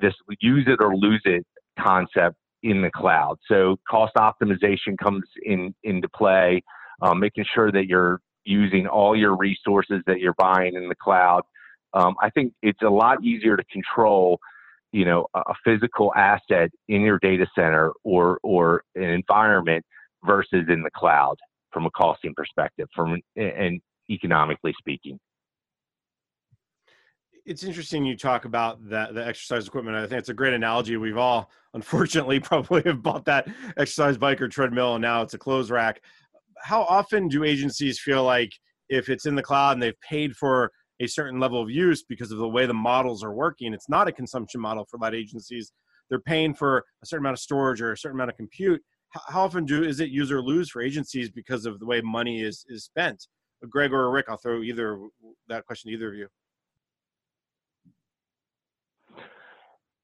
this 0.00 0.14
use 0.40 0.66
it 0.66 0.78
or 0.80 0.96
lose 0.96 1.22
it 1.24 1.46
concept 1.78 2.36
in 2.62 2.82
the 2.82 2.90
cloud. 2.90 3.36
So 3.48 3.76
cost 3.88 4.12
optimization 4.16 4.96
comes 5.02 5.24
in 5.44 5.74
into 5.84 6.08
play, 6.08 6.62
um, 7.02 7.20
making 7.20 7.44
sure 7.54 7.70
that 7.72 7.86
you're 7.86 8.20
using 8.44 8.86
all 8.86 9.16
your 9.16 9.36
resources 9.36 10.02
that 10.06 10.18
you're 10.20 10.34
buying 10.34 10.74
in 10.74 10.88
the 10.88 10.94
cloud. 10.94 11.42
Um, 11.94 12.14
I 12.20 12.30
think 12.30 12.54
it's 12.62 12.82
a 12.82 12.88
lot 12.88 13.22
easier 13.22 13.56
to 13.56 13.64
control 13.64 14.38
you 14.92 15.04
know 15.04 15.26
a 15.34 15.54
physical 15.64 16.12
asset 16.14 16.70
in 16.88 17.00
your 17.02 17.18
data 17.18 17.46
center 17.54 17.92
or 18.04 18.38
or 18.42 18.82
an 18.94 19.04
environment 19.04 19.84
versus 20.24 20.64
in 20.68 20.82
the 20.82 20.90
cloud 20.94 21.36
from 21.72 21.86
a 21.86 21.90
costing 21.90 22.34
perspective 22.34 22.88
from 22.94 23.20
and 23.36 23.80
economically 24.10 24.74
speaking? 24.78 25.18
It's 27.44 27.64
interesting 27.64 28.04
you 28.04 28.16
talk 28.16 28.44
about 28.44 28.88
that 28.88 29.14
the 29.14 29.26
exercise 29.26 29.66
equipment. 29.66 29.96
I 29.96 30.06
think 30.06 30.20
it's 30.20 30.28
a 30.28 30.34
great 30.34 30.54
analogy. 30.54 30.96
We've 30.96 31.16
all 31.16 31.50
unfortunately 31.74 32.38
probably 32.40 32.82
have 32.84 33.02
bought 33.02 33.24
that 33.24 33.48
exercise 33.76 34.16
bike 34.16 34.40
or 34.40 34.48
treadmill 34.48 34.94
and 34.94 35.02
now 35.02 35.22
it's 35.22 35.34
a 35.34 35.38
clothes 35.38 35.70
rack. 35.70 36.00
How 36.62 36.82
often 36.82 37.26
do 37.28 37.42
agencies 37.42 37.98
feel 37.98 38.22
like 38.22 38.52
if 38.88 39.08
it's 39.08 39.26
in 39.26 39.34
the 39.34 39.42
cloud 39.42 39.72
and 39.72 39.82
they've 39.82 40.00
paid 40.08 40.36
for 40.36 40.70
a 41.02 41.08
certain 41.08 41.40
level 41.40 41.60
of 41.60 41.68
use 41.68 42.04
because 42.08 42.30
of 42.30 42.38
the 42.38 42.48
way 42.48 42.64
the 42.64 42.74
models 42.74 43.24
are 43.24 43.32
working. 43.32 43.74
It's 43.74 43.88
not 43.88 44.08
a 44.08 44.12
consumption 44.12 44.60
model 44.60 44.86
for 44.88 44.96
a 44.96 45.00
lot 45.00 45.14
of 45.14 45.18
agencies. 45.18 45.72
They're 46.08 46.20
paying 46.20 46.54
for 46.54 46.84
a 47.02 47.06
certain 47.06 47.24
amount 47.24 47.34
of 47.34 47.40
storage 47.40 47.82
or 47.82 47.92
a 47.92 47.98
certain 47.98 48.16
amount 48.16 48.30
of 48.30 48.36
compute. 48.36 48.80
How 49.28 49.42
often 49.42 49.66
do 49.66 49.82
is 49.82 50.00
it 50.00 50.10
use 50.10 50.30
or 50.30 50.40
lose 50.40 50.70
for 50.70 50.80
agencies 50.80 51.28
because 51.28 51.66
of 51.66 51.80
the 51.80 51.86
way 51.86 52.00
money 52.00 52.42
is 52.42 52.64
is 52.68 52.84
spent? 52.84 53.26
Greg 53.68 53.92
or 53.92 54.10
Rick, 54.10 54.26
I'll 54.28 54.38
throw 54.38 54.62
either 54.62 54.98
that 55.48 55.66
question 55.66 55.90
to 55.90 55.94
either 55.94 56.08
of 56.08 56.14
you. 56.14 56.28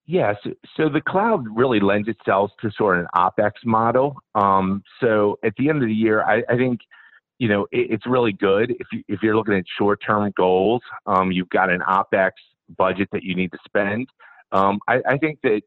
Yes, 0.06 0.36
so 0.76 0.88
the 0.88 1.02
cloud 1.02 1.44
really 1.54 1.80
lends 1.80 2.08
itself 2.08 2.50
to 2.62 2.70
sort 2.78 2.98
of 2.98 3.04
an 3.04 3.08
OPEX 3.14 3.52
model. 3.66 4.16
Um, 4.34 4.82
so 5.02 5.38
at 5.44 5.52
the 5.58 5.68
end 5.68 5.82
of 5.82 5.88
the 5.88 5.94
year, 5.94 6.22
I, 6.22 6.42
I 6.48 6.56
think 6.56 6.80
you 7.38 7.48
know, 7.48 7.62
it, 7.72 7.90
it's 7.90 8.06
really 8.06 8.32
good 8.32 8.72
if 8.72 8.86
you 8.92 9.02
if 9.08 9.22
you're 9.22 9.36
looking 9.36 9.54
at 9.54 9.64
short 9.78 10.00
term 10.04 10.32
goals. 10.36 10.82
Um, 11.06 11.32
you've 11.32 11.48
got 11.50 11.70
an 11.70 11.80
opex 11.88 12.32
budget 12.76 13.08
that 13.12 13.22
you 13.22 13.34
need 13.34 13.52
to 13.52 13.58
spend. 13.64 14.08
Um, 14.52 14.78
I, 14.88 15.00
I, 15.08 15.18
think 15.18 15.40
that 15.42 15.60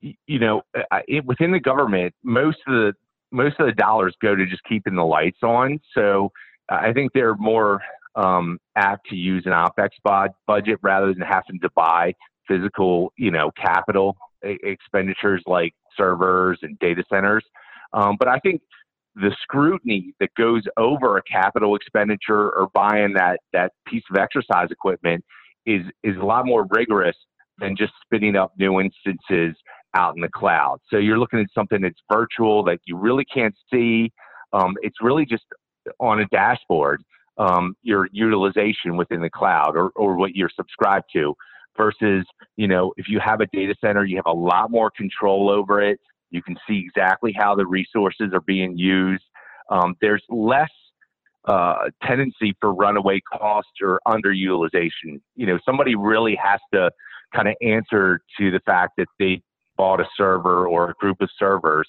you 0.00 0.38
know 0.38 0.62
it, 1.06 1.24
within 1.24 1.52
the 1.52 1.60
government, 1.60 2.14
most 2.22 2.58
of 2.66 2.74
the 2.74 2.92
most 3.30 3.58
of 3.58 3.66
the 3.66 3.72
dollars 3.72 4.14
go 4.20 4.34
to 4.34 4.46
just 4.46 4.62
keeping 4.64 4.94
the 4.94 5.04
lights 5.04 5.42
on. 5.42 5.80
So 5.94 6.30
I 6.68 6.92
think 6.92 7.12
they're 7.12 7.36
more 7.36 7.80
um, 8.14 8.58
apt 8.76 9.08
to 9.08 9.16
use 9.16 9.44
an 9.46 9.52
opex 9.52 9.90
budget 10.46 10.78
rather 10.82 11.12
than 11.12 11.22
having 11.22 11.60
to 11.60 11.70
buy 11.74 12.14
physical, 12.46 13.12
you 13.16 13.30
know, 13.30 13.50
capital 13.60 14.16
expenditures 14.42 15.42
like 15.46 15.74
servers 15.96 16.58
and 16.62 16.78
data 16.78 17.02
centers. 17.10 17.44
Um, 17.92 18.16
but 18.18 18.28
I 18.28 18.38
think 18.40 18.60
the 19.16 19.34
scrutiny 19.42 20.12
that 20.20 20.30
goes 20.36 20.62
over 20.76 21.16
a 21.16 21.22
capital 21.22 21.76
expenditure 21.76 22.50
or 22.50 22.68
buying 22.74 23.14
that 23.14 23.40
that 23.52 23.72
piece 23.86 24.02
of 24.10 24.16
exercise 24.16 24.68
equipment 24.70 25.24
is 25.66 25.82
is 26.02 26.16
a 26.16 26.24
lot 26.24 26.46
more 26.46 26.66
rigorous 26.70 27.16
than 27.58 27.76
just 27.76 27.92
spinning 28.04 28.36
up 28.36 28.52
new 28.58 28.80
instances 28.80 29.56
out 29.96 30.16
in 30.16 30.20
the 30.20 30.28
cloud. 30.28 30.78
So 30.90 30.98
you're 30.98 31.18
looking 31.18 31.38
at 31.38 31.46
something 31.54 31.82
that's 31.82 32.00
virtual 32.12 32.64
that 32.64 32.80
you 32.84 32.96
really 32.96 33.24
can't 33.24 33.54
see. 33.72 34.12
Um, 34.52 34.74
it's 34.82 34.96
really 35.00 35.24
just 35.24 35.44
on 36.00 36.20
a 36.20 36.26
dashboard 36.26 37.00
um, 37.38 37.76
your 37.82 38.08
utilization 38.12 38.96
within 38.96 39.20
the 39.20 39.30
cloud 39.30 39.76
or, 39.76 39.90
or 39.96 40.16
what 40.16 40.34
you're 40.34 40.50
subscribed 40.54 41.06
to 41.12 41.34
versus 41.76 42.24
you 42.56 42.68
know 42.68 42.92
if 42.96 43.08
you 43.08 43.18
have 43.18 43.40
a 43.40 43.46
data 43.46 43.74
center 43.80 44.04
you 44.04 44.16
have 44.16 44.26
a 44.26 44.32
lot 44.32 44.70
more 44.70 44.90
control 44.96 45.50
over 45.50 45.82
it 45.82 45.98
you 46.34 46.42
can 46.42 46.56
see 46.68 46.84
exactly 46.84 47.32
how 47.36 47.54
the 47.54 47.66
resources 47.66 48.30
are 48.32 48.40
being 48.40 48.76
used. 48.76 49.22
Um, 49.70 49.94
there's 50.00 50.22
less 50.28 50.70
uh, 51.46 51.90
tendency 52.02 52.56
for 52.60 52.74
runaway 52.74 53.20
cost 53.20 53.68
or 53.82 54.00
underutilization. 54.06 55.20
You 55.36 55.46
know, 55.46 55.58
somebody 55.64 55.94
really 55.94 56.36
has 56.42 56.60
to 56.72 56.90
kind 57.34 57.48
of 57.48 57.54
answer 57.62 58.20
to 58.38 58.50
the 58.50 58.60
fact 58.66 58.92
that 58.98 59.06
they 59.18 59.42
bought 59.76 60.00
a 60.00 60.06
server 60.16 60.66
or 60.66 60.90
a 60.90 60.94
group 60.94 61.20
of 61.20 61.28
servers 61.38 61.88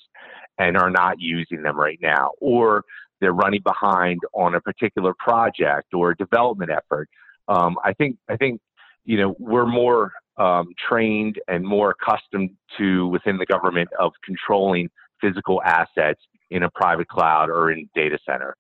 and 0.60 0.78
are 0.78 0.90
not 0.90 1.16
using 1.20 1.64
them 1.64 1.78
right 1.78 2.00
now, 2.02 2.32
or 2.40 2.84
they're 3.20 3.34
running 3.34 3.62
behind 3.64 4.20
on 4.34 4.56
a 4.56 4.62
particular 4.62 5.14
project 5.18 5.94
or 5.94 6.14
development 6.14 6.70
effort. 6.72 7.10
Um, 7.48 7.78
I 7.84 7.94
think 7.94 8.18
I 8.30 8.38
think 8.38 8.62
you 9.06 9.18
know 9.18 9.36
we're 9.40 9.66
more 9.68 10.12
um, 10.38 10.68
trained 10.88 11.40
and 11.48 11.64
more 11.64 11.92
accustomed 11.92 12.52
to 12.78 13.08
within 13.08 13.38
the 13.38 13.46
government 13.46 13.90
of 14.00 14.12
controlling 14.24 14.90
physical 15.22 15.62
assets 15.64 16.22
in 16.52 16.64
a 16.64 16.70
private 16.72 17.08
cloud 17.08 17.50
or 17.50 17.72
in 17.72 17.90
data 17.96 18.18
center. 18.28 18.56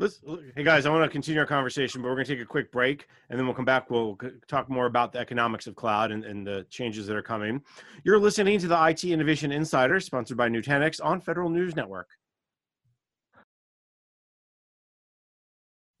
Let's, 0.00 0.20
hey 0.54 0.62
guys, 0.62 0.86
I 0.86 0.90
want 0.90 1.02
to 1.02 1.08
continue 1.10 1.40
our 1.40 1.46
conversation, 1.46 2.00
but 2.00 2.08
we're 2.08 2.14
going 2.14 2.26
to 2.26 2.36
take 2.36 2.42
a 2.42 2.46
quick 2.46 2.70
break 2.70 3.08
and 3.28 3.38
then 3.38 3.46
we'll 3.46 3.54
come 3.56 3.64
back. 3.64 3.90
We'll 3.90 4.16
talk 4.46 4.70
more 4.70 4.86
about 4.86 5.12
the 5.12 5.18
economics 5.18 5.66
of 5.66 5.74
cloud 5.74 6.12
and, 6.12 6.24
and 6.24 6.46
the 6.46 6.64
changes 6.70 7.08
that 7.08 7.16
are 7.16 7.22
coming. 7.22 7.60
You're 8.04 8.20
listening 8.20 8.60
to 8.60 8.68
the 8.68 8.86
IT 8.86 9.02
Innovation 9.04 9.50
Insider, 9.50 9.98
sponsored 9.98 10.36
by 10.36 10.48
Nutanix 10.48 11.04
on 11.04 11.20
Federal 11.20 11.50
News 11.50 11.74
Network. 11.74 12.10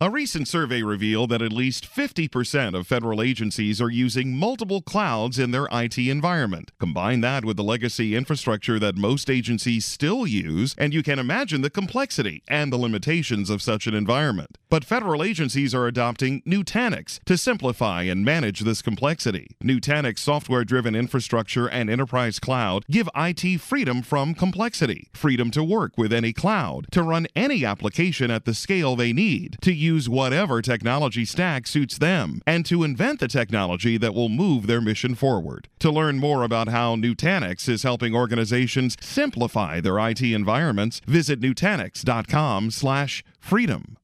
A 0.00 0.10
recent 0.10 0.46
survey 0.46 0.84
revealed 0.84 1.30
that 1.30 1.42
at 1.42 1.52
least 1.52 1.84
50% 1.84 2.78
of 2.78 2.86
federal 2.86 3.20
agencies 3.20 3.80
are 3.80 3.90
using 3.90 4.32
multiple 4.32 4.80
clouds 4.80 5.40
in 5.40 5.50
their 5.50 5.66
IT 5.72 5.98
environment. 5.98 6.70
Combine 6.78 7.20
that 7.22 7.44
with 7.44 7.56
the 7.56 7.64
legacy 7.64 8.14
infrastructure 8.14 8.78
that 8.78 8.96
most 8.96 9.28
agencies 9.28 9.84
still 9.84 10.24
use, 10.24 10.72
and 10.78 10.94
you 10.94 11.02
can 11.02 11.18
imagine 11.18 11.62
the 11.62 11.68
complexity 11.68 12.44
and 12.46 12.72
the 12.72 12.76
limitations 12.76 13.50
of 13.50 13.60
such 13.60 13.88
an 13.88 13.94
environment. 13.94 14.56
But 14.70 14.84
federal 14.84 15.24
agencies 15.24 15.74
are 15.74 15.88
adopting 15.88 16.42
Nutanix 16.42 17.18
to 17.24 17.36
simplify 17.36 18.02
and 18.02 18.24
manage 18.24 18.60
this 18.60 18.82
complexity. 18.82 19.56
Nutanix 19.64 20.20
software 20.20 20.62
driven 20.62 20.94
infrastructure 20.94 21.66
and 21.66 21.90
enterprise 21.90 22.38
cloud 22.38 22.84
give 22.88 23.08
IT 23.16 23.60
freedom 23.60 24.02
from 24.02 24.36
complexity, 24.36 25.08
freedom 25.12 25.50
to 25.50 25.64
work 25.64 25.98
with 25.98 26.12
any 26.12 26.32
cloud, 26.32 26.86
to 26.92 27.02
run 27.02 27.26
any 27.34 27.64
application 27.64 28.30
at 28.30 28.44
the 28.44 28.54
scale 28.54 28.94
they 28.94 29.12
need, 29.12 29.56
to 29.62 29.72
use 29.72 29.87
use 29.88 30.08
whatever 30.08 30.62
technology 30.62 31.24
stack 31.24 31.66
suits 31.66 31.98
them 31.98 32.40
and 32.46 32.64
to 32.66 32.84
invent 32.84 33.20
the 33.20 33.28
technology 33.28 33.96
that 33.96 34.14
will 34.14 34.28
move 34.28 34.66
their 34.66 34.80
mission 34.80 35.14
forward. 35.14 35.68
To 35.80 35.90
learn 35.90 36.18
more 36.18 36.42
about 36.42 36.68
how 36.68 36.94
Nutanix 36.94 37.68
is 37.68 37.82
helping 37.82 38.14
organizations 38.14 38.96
simplify 39.00 39.80
their 39.80 39.98
IT 39.98 40.22
environments, 40.22 41.00
visit 41.06 41.40
nutanix.com/freedom. 41.40 43.96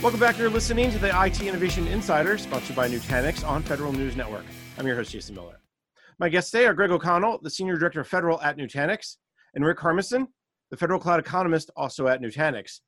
Welcome 0.00 0.20
back. 0.20 0.38
You're 0.38 0.50
listening 0.50 0.90
to 0.90 0.98
the 0.98 1.12
IT 1.24 1.40
Innovation 1.40 1.86
Insider, 1.88 2.36
sponsored 2.36 2.76
by 2.76 2.88
Nutanix 2.88 3.46
on 3.46 3.62
Federal 3.62 3.92
News 3.92 4.16
Network. 4.16 4.44
I'm 4.76 4.86
your 4.86 4.96
host, 4.96 5.10
Jason 5.10 5.34
Miller. 5.34 5.60
My 6.18 6.28
guests 6.28 6.50
today 6.50 6.66
are 6.66 6.74
Greg 6.74 6.90
O'Connell, 6.90 7.38
the 7.42 7.48
Senior 7.48 7.76
Director 7.76 8.00
of 8.00 8.08
Federal 8.08 8.38
at 8.42 8.58
Nutanix, 8.58 9.16
and 9.54 9.64
Rick 9.64 9.80
Harmison, 9.80 10.28
the 10.70 10.76
federal 10.76 10.98
cloud 10.98 11.20
economist, 11.20 11.70
also 11.76 12.06
at 12.08 12.20
Nutanix. 12.20 12.80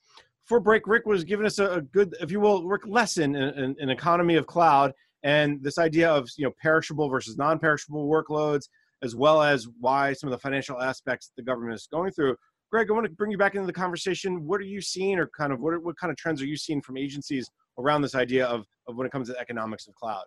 For 0.44 0.60
break, 0.60 0.86
Rick 0.86 1.06
was 1.06 1.24
giving 1.24 1.46
us 1.46 1.58
a, 1.58 1.72
a 1.72 1.80
good, 1.80 2.14
if 2.20 2.30
you 2.30 2.40
will, 2.40 2.66
Rick 2.66 2.86
lesson 2.86 3.34
in, 3.34 3.76
in, 3.78 3.90
economy 3.90 4.36
of 4.36 4.46
cloud 4.46 4.92
and 5.24 5.62
this 5.62 5.78
idea 5.78 6.08
of 6.08 6.28
you 6.36 6.44
know 6.44 6.52
perishable 6.62 7.08
versus 7.08 7.36
non-perishable 7.36 8.08
workloads, 8.08 8.68
as 9.02 9.16
well 9.16 9.42
as 9.42 9.66
why 9.80 10.12
some 10.12 10.28
of 10.28 10.32
the 10.32 10.38
financial 10.38 10.80
aspects 10.80 11.32
the 11.36 11.42
government 11.42 11.74
is 11.74 11.88
going 11.90 12.12
through. 12.12 12.36
Greg, 12.70 12.88
I 12.90 12.94
want 12.94 13.06
to 13.06 13.12
bring 13.12 13.30
you 13.30 13.38
back 13.38 13.54
into 13.54 13.66
the 13.66 13.72
conversation. 13.72 14.46
What 14.46 14.60
are 14.60 14.64
you 14.64 14.80
seeing, 14.80 15.18
or 15.18 15.28
kind 15.36 15.52
of 15.52 15.60
what, 15.60 15.82
what 15.82 15.96
kind 15.96 16.10
of 16.10 16.16
trends 16.16 16.42
are 16.42 16.46
you 16.46 16.56
seeing 16.56 16.80
from 16.80 16.96
agencies 16.96 17.48
around 17.78 18.02
this 18.02 18.14
idea 18.14 18.46
of, 18.46 18.64
of 18.88 18.96
when 18.96 19.06
it 19.06 19.12
comes 19.12 19.28
to 19.28 19.38
economics 19.38 19.86
of 19.86 19.94
cloud? 19.94 20.24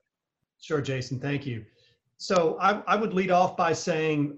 Sure, 0.62 0.82
Jason. 0.82 1.20
Thank 1.20 1.46
you. 1.46 1.66
So 2.22 2.58
I, 2.60 2.82
I 2.86 2.98
would 2.98 3.14
lead 3.14 3.32
off 3.32 3.56
by 3.56 3.72
saying 3.72 4.38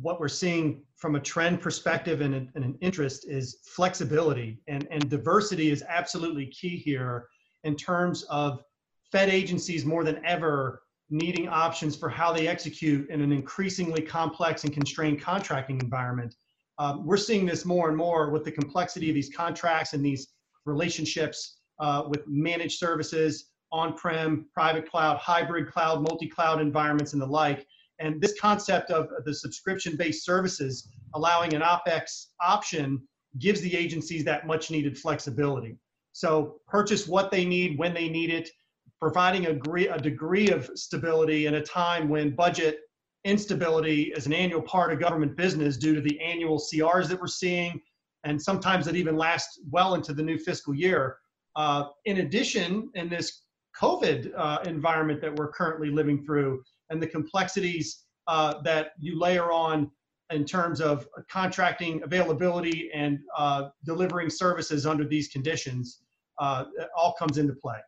what 0.00 0.18
we're 0.18 0.28
seeing 0.28 0.80
from 0.96 1.14
a 1.14 1.20
trend 1.20 1.60
perspective 1.60 2.22
and, 2.22 2.34
and 2.34 2.64
an 2.64 2.78
interest 2.80 3.28
is 3.28 3.58
flexibility 3.66 4.62
and, 4.66 4.88
and 4.90 5.10
diversity 5.10 5.70
is 5.70 5.84
absolutely 5.86 6.46
key 6.46 6.78
here 6.78 7.28
in 7.64 7.76
terms 7.76 8.22
of 8.30 8.64
Fed 9.12 9.28
agencies 9.28 9.84
more 9.84 10.04
than 10.04 10.24
ever 10.24 10.82
needing 11.10 11.48
options 11.48 11.94
for 11.94 12.08
how 12.08 12.32
they 12.32 12.48
execute 12.48 13.10
in 13.10 13.20
an 13.20 13.30
increasingly 13.30 14.00
complex 14.00 14.64
and 14.64 14.72
constrained 14.72 15.20
contracting 15.20 15.78
environment. 15.80 16.34
Um, 16.78 17.04
we're 17.04 17.18
seeing 17.18 17.44
this 17.44 17.66
more 17.66 17.88
and 17.88 17.96
more 17.96 18.30
with 18.30 18.44
the 18.44 18.52
complexity 18.52 19.10
of 19.10 19.14
these 19.14 19.30
contracts 19.36 19.92
and 19.92 20.02
these 20.02 20.28
relationships 20.64 21.58
uh, 21.78 22.04
with 22.08 22.26
managed 22.26 22.78
services, 22.78 23.47
on-prem, 23.72 24.46
private 24.52 24.90
cloud, 24.90 25.18
hybrid 25.18 25.70
cloud, 25.70 26.02
multi-cloud 26.02 26.60
environments 26.60 27.12
and 27.12 27.22
the 27.22 27.26
like. 27.26 27.66
And 27.98 28.20
this 28.20 28.38
concept 28.40 28.90
of 28.90 29.08
the 29.24 29.34
subscription-based 29.34 30.24
services 30.24 30.88
allowing 31.14 31.54
an 31.54 31.62
OpEx 31.62 32.26
option 32.40 33.02
gives 33.38 33.60
the 33.60 33.76
agencies 33.76 34.24
that 34.24 34.46
much 34.46 34.70
needed 34.70 34.96
flexibility. 34.96 35.76
So 36.12 36.60
purchase 36.66 37.06
what 37.06 37.30
they 37.30 37.44
need 37.44 37.78
when 37.78 37.94
they 37.94 38.08
need 38.08 38.30
it, 38.30 38.48
providing 39.00 39.46
a 39.46 39.52
degree, 39.52 39.88
a 39.88 39.98
degree 39.98 40.48
of 40.48 40.70
stability 40.74 41.46
in 41.46 41.54
a 41.54 41.62
time 41.62 42.08
when 42.08 42.34
budget 42.34 42.80
instability 43.24 44.12
is 44.16 44.26
an 44.26 44.32
annual 44.32 44.62
part 44.62 44.92
of 44.92 45.00
government 45.00 45.36
business 45.36 45.76
due 45.76 45.94
to 45.94 46.00
the 46.00 46.20
annual 46.20 46.58
CRs 46.58 47.08
that 47.08 47.20
we're 47.20 47.26
seeing, 47.26 47.80
and 48.24 48.40
sometimes 48.40 48.86
it 48.86 48.96
even 48.96 49.16
lasts 49.16 49.60
well 49.70 49.94
into 49.94 50.12
the 50.12 50.22
new 50.22 50.38
fiscal 50.38 50.74
year. 50.74 51.18
Uh, 51.56 51.84
in 52.04 52.18
addition, 52.18 52.90
in 52.94 53.08
this 53.08 53.42
COVID 53.80 54.32
uh, 54.36 54.58
environment 54.66 55.20
that 55.20 55.34
we're 55.34 55.48
currently 55.48 55.90
living 55.90 56.24
through 56.24 56.62
and 56.90 57.02
the 57.02 57.06
complexities 57.06 58.04
uh, 58.26 58.60
that 58.62 58.92
you 58.98 59.18
layer 59.18 59.52
on 59.52 59.90
in 60.30 60.44
terms 60.44 60.80
of 60.80 61.06
contracting 61.30 62.02
availability 62.02 62.90
and 62.92 63.18
uh, 63.36 63.68
delivering 63.84 64.28
services 64.28 64.84
under 64.84 65.04
these 65.04 65.28
conditions 65.28 66.02
uh, 66.38 66.64
all 66.96 67.14
comes 67.18 67.38
into 67.38 67.54
play. 67.54 67.78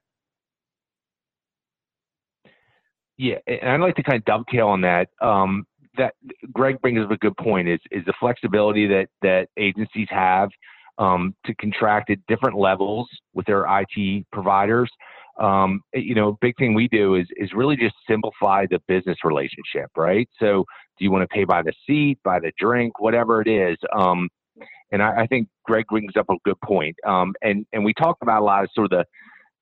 Yeah, 3.18 3.36
and 3.46 3.68
I'd 3.70 3.80
like 3.80 3.96
to 3.96 4.02
kind 4.02 4.16
of 4.16 4.24
dovetail 4.24 4.68
on 4.68 4.80
that. 4.80 5.08
Um, 5.20 5.66
that 5.98 6.14
Greg 6.54 6.80
brings 6.80 7.04
up 7.04 7.10
a 7.10 7.18
good 7.18 7.36
point. 7.36 7.68
Is 7.68 7.80
is 7.90 8.02
the 8.06 8.14
flexibility 8.18 8.86
that 8.86 9.08
that 9.20 9.48
agencies 9.58 10.08
have 10.08 10.48
um, 10.96 11.34
to 11.44 11.54
contract 11.56 12.08
at 12.08 12.18
different 12.28 12.56
levels 12.56 13.08
with 13.34 13.44
their 13.44 13.66
IT 13.68 14.24
providers 14.32 14.90
um, 15.40 15.80
you 15.94 16.14
know, 16.14 16.36
big 16.40 16.56
thing 16.58 16.74
we 16.74 16.88
do 16.88 17.14
is 17.14 17.26
is 17.36 17.52
really 17.54 17.76
just 17.76 17.94
simplify 18.08 18.66
the 18.70 18.80
business 18.86 19.16
relationship, 19.24 19.90
right? 19.96 20.28
So, 20.38 20.64
do 20.98 21.04
you 21.04 21.10
want 21.10 21.22
to 21.22 21.28
pay 21.28 21.44
by 21.44 21.62
the 21.62 21.72
seat, 21.86 22.18
by 22.22 22.40
the 22.40 22.52
drink, 22.58 23.00
whatever 23.00 23.40
it 23.40 23.48
is? 23.48 23.76
Um, 23.96 24.28
and 24.92 25.02
I, 25.02 25.22
I, 25.22 25.26
think 25.26 25.48
Greg 25.64 25.86
brings 25.88 26.12
up 26.18 26.26
a 26.28 26.34
good 26.44 26.60
point. 26.62 26.94
Um, 27.06 27.32
and 27.42 27.64
and 27.72 27.84
we 27.84 27.94
talk 27.94 28.18
about 28.22 28.42
a 28.42 28.44
lot 28.44 28.64
of 28.64 28.70
sort 28.74 28.92
of 28.92 28.98
the 28.98 29.04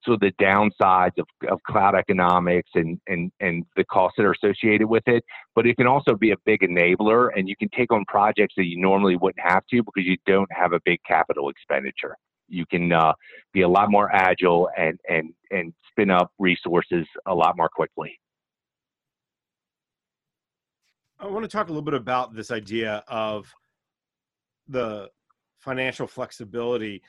sort 0.04 0.14
of 0.14 0.20
the 0.20 0.44
downsides 0.44 1.18
of, 1.18 1.26
of 1.50 1.60
cloud 1.64 1.94
economics 1.96 2.70
and, 2.74 3.00
and, 3.08 3.32
and 3.40 3.64
the 3.76 3.84
costs 3.84 4.14
that 4.16 4.24
are 4.24 4.32
associated 4.32 4.86
with 4.86 5.02
it. 5.06 5.24
But 5.56 5.66
it 5.66 5.76
can 5.76 5.88
also 5.88 6.14
be 6.14 6.30
a 6.30 6.36
big 6.44 6.60
enabler, 6.60 7.30
and 7.36 7.48
you 7.48 7.56
can 7.56 7.68
take 7.76 7.92
on 7.92 8.04
projects 8.06 8.54
that 8.56 8.66
you 8.66 8.80
normally 8.80 9.16
wouldn't 9.16 9.44
have 9.44 9.64
to 9.70 9.82
because 9.82 10.06
you 10.06 10.16
don't 10.24 10.48
have 10.52 10.72
a 10.72 10.80
big 10.84 11.00
capital 11.06 11.50
expenditure 11.50 12.16
you 12.48 12.66
can 12.66 12.92
uh, 12.92 13.12
be 13.52 13.62
a 13.62 13.68
lot 13.68 13.90
more 13.90 14.14
agile 14.14 14.68
and 14.76 14.98
and 15.08 15.32
and 15.50 15.72
spin 15.90 16.10
up 16.10 16.30
resources 16.38 17.06
a 17.26 17.34
lot 17.34 17.56
more 17.56 17.68
quickly. 17.68 18.18
I 21.20 21.26
want 21.26 21.44
to 21.44 21.48
talk 21.48 21.66
a 21.66 21.70
little 21.70 21.82
bit 21.82 21.94
about 21.94 22.34
this 22.34 22.50
idea 22.50 23.02
of 23.08 23.52
the 24.68 25.08
financial 25.58 26.06
flexibility. 26.06 27.02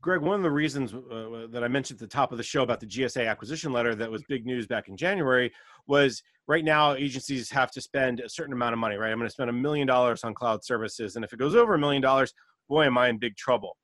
Greg, 0.00 0.20
one 0.20 0.34
of 0.34 0.42
the 0.42 0.50
reasons 0.50 0.94
uh, 0.94 1.46
that 1.50 1.62
I 1.62 1.68
mentioned 1.68 1.98
at 1.98 2.08
the 2.08 2.12
top 2.12 2.32
of 2.32 2.38
the 2.38 2.44
show 2.44 2.62
about 2.62 2.80
the 2.80 2.86
GSA 2.86 3.28
acquisition 3.28 3.72
letter 3.72 3.94
that 3.94 4.10
was 4.10 4.22
big 4.28 4.46
news 4.46 4.66
back 4.66 4.88
in 4.88 4.96
January 4.96 5.52
was 5.86 6.22
right 6.48 6.64
now 6.64 6.94
agencies 6.94 7.50
have 7.50 7.70
to 7.72 7.80
spend 7.80 8.20
a 8.20 8.28
certain 8.28 8.52
amount 8.52 8.72
of 8.72 8.78
money, 8.78 8.96
right? 8.96 9.12
I'm 9.12 9.18
going 9.18 9.28
to 9.28 9.32
spend 9.32 9.50
a 9.50 9.52
million 9.52 9.86
dollars 9.86 10.24
on 10.24 10.34
cloud 10.34 10.64
services. 10.64 11.16
And 11.16 11.24
if 11.24 11.32
it 11.32 11.38
goes 11.38 11.54
over 11.54 11.74
a 11.74 11.78
million 11.78 12.02
dollars, 12.02 12.32
boy, 12.68 12.84
am 12.84 12.98
I 12.98 13.08
in 13.08 13.18
big 13.18 13.36
trouble. 13.36 13.76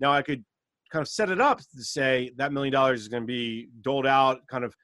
Now 0.00 0.12
I 0.12 0.22
could 0.22 0.44
kind 0.90 1.02
of 1.02 1.08
set 1.08 1.30
it 1.30 1.40
up 1.40 1.60
to 1.60 1.84
say 1.84 2.32
that 2.36 2.52
million 2.52 2.72
dollars 2.72 3.00
is 3.00 3.08
going 3.08 3.22
to 3.22 3.26
be 3.26 3.68
doled 3.82 4.06
out 4.06 4.46
kind 4.48 4.64
of 4.64 4.74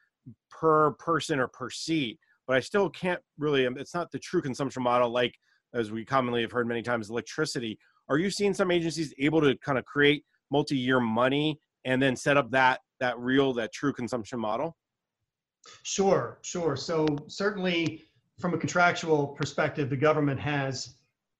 per 0.50 0.92
person 0.92 1.40
or 1.40 1.48
per 1.48 1.70
seat, 1.70 2.18
but 2.46 2.56
I 2.56 2.60
still 2.60 2.88
can't 2.90 3.20
really. 3.38 3.66
Um, 3.66 3.76
it's 3.78 3.94
not 3.94 4.10
the 4.10 4.18
true 4.18 4.42
consumption 4.42 4.82
model 4.82 5.10
like 5.10 5.34
as 5.74 5.90
we 5.90 6.04
commonly 6.04 6.42
have 6.42 6.52
heard 6.52 6.66
many 6.66 6.82
times 6.82 7.10
electricity. 7.10 7.78
Are 8.08 8.18
you 8.18 8.30
seeing 8.30 8.54
some 8.54 8.70
agencies 8.70 9.12
able 9.18 9.40
to 9.40 9.56
kind 9.58 9.78
of 9.78 9.84
create 9.84 10.24
multi-year 10.50 11.00
money 11.00 11.58
and 11.84 12.00
then 12.00 12.14
set 12.14 12.36
up 12.36 12.50
that 12.52 12.80
that 13.00 13.18
real 13.18 13.52
that 13.54 13.72
true 13.72 13.92
consumption 13.92 14.38
model? 14.38 14.76
Sure, 15.82 16.38
sure. 16.42 16.76
So 16.76 17.06
certainly 17.26 18.04
from 18.40 18.54
a 18.54 18.58
contractual 18.58 19.28
perspective, 19.28 19.90
the 19.90 19.96
government 19.96 20.38
has 20.40 20.96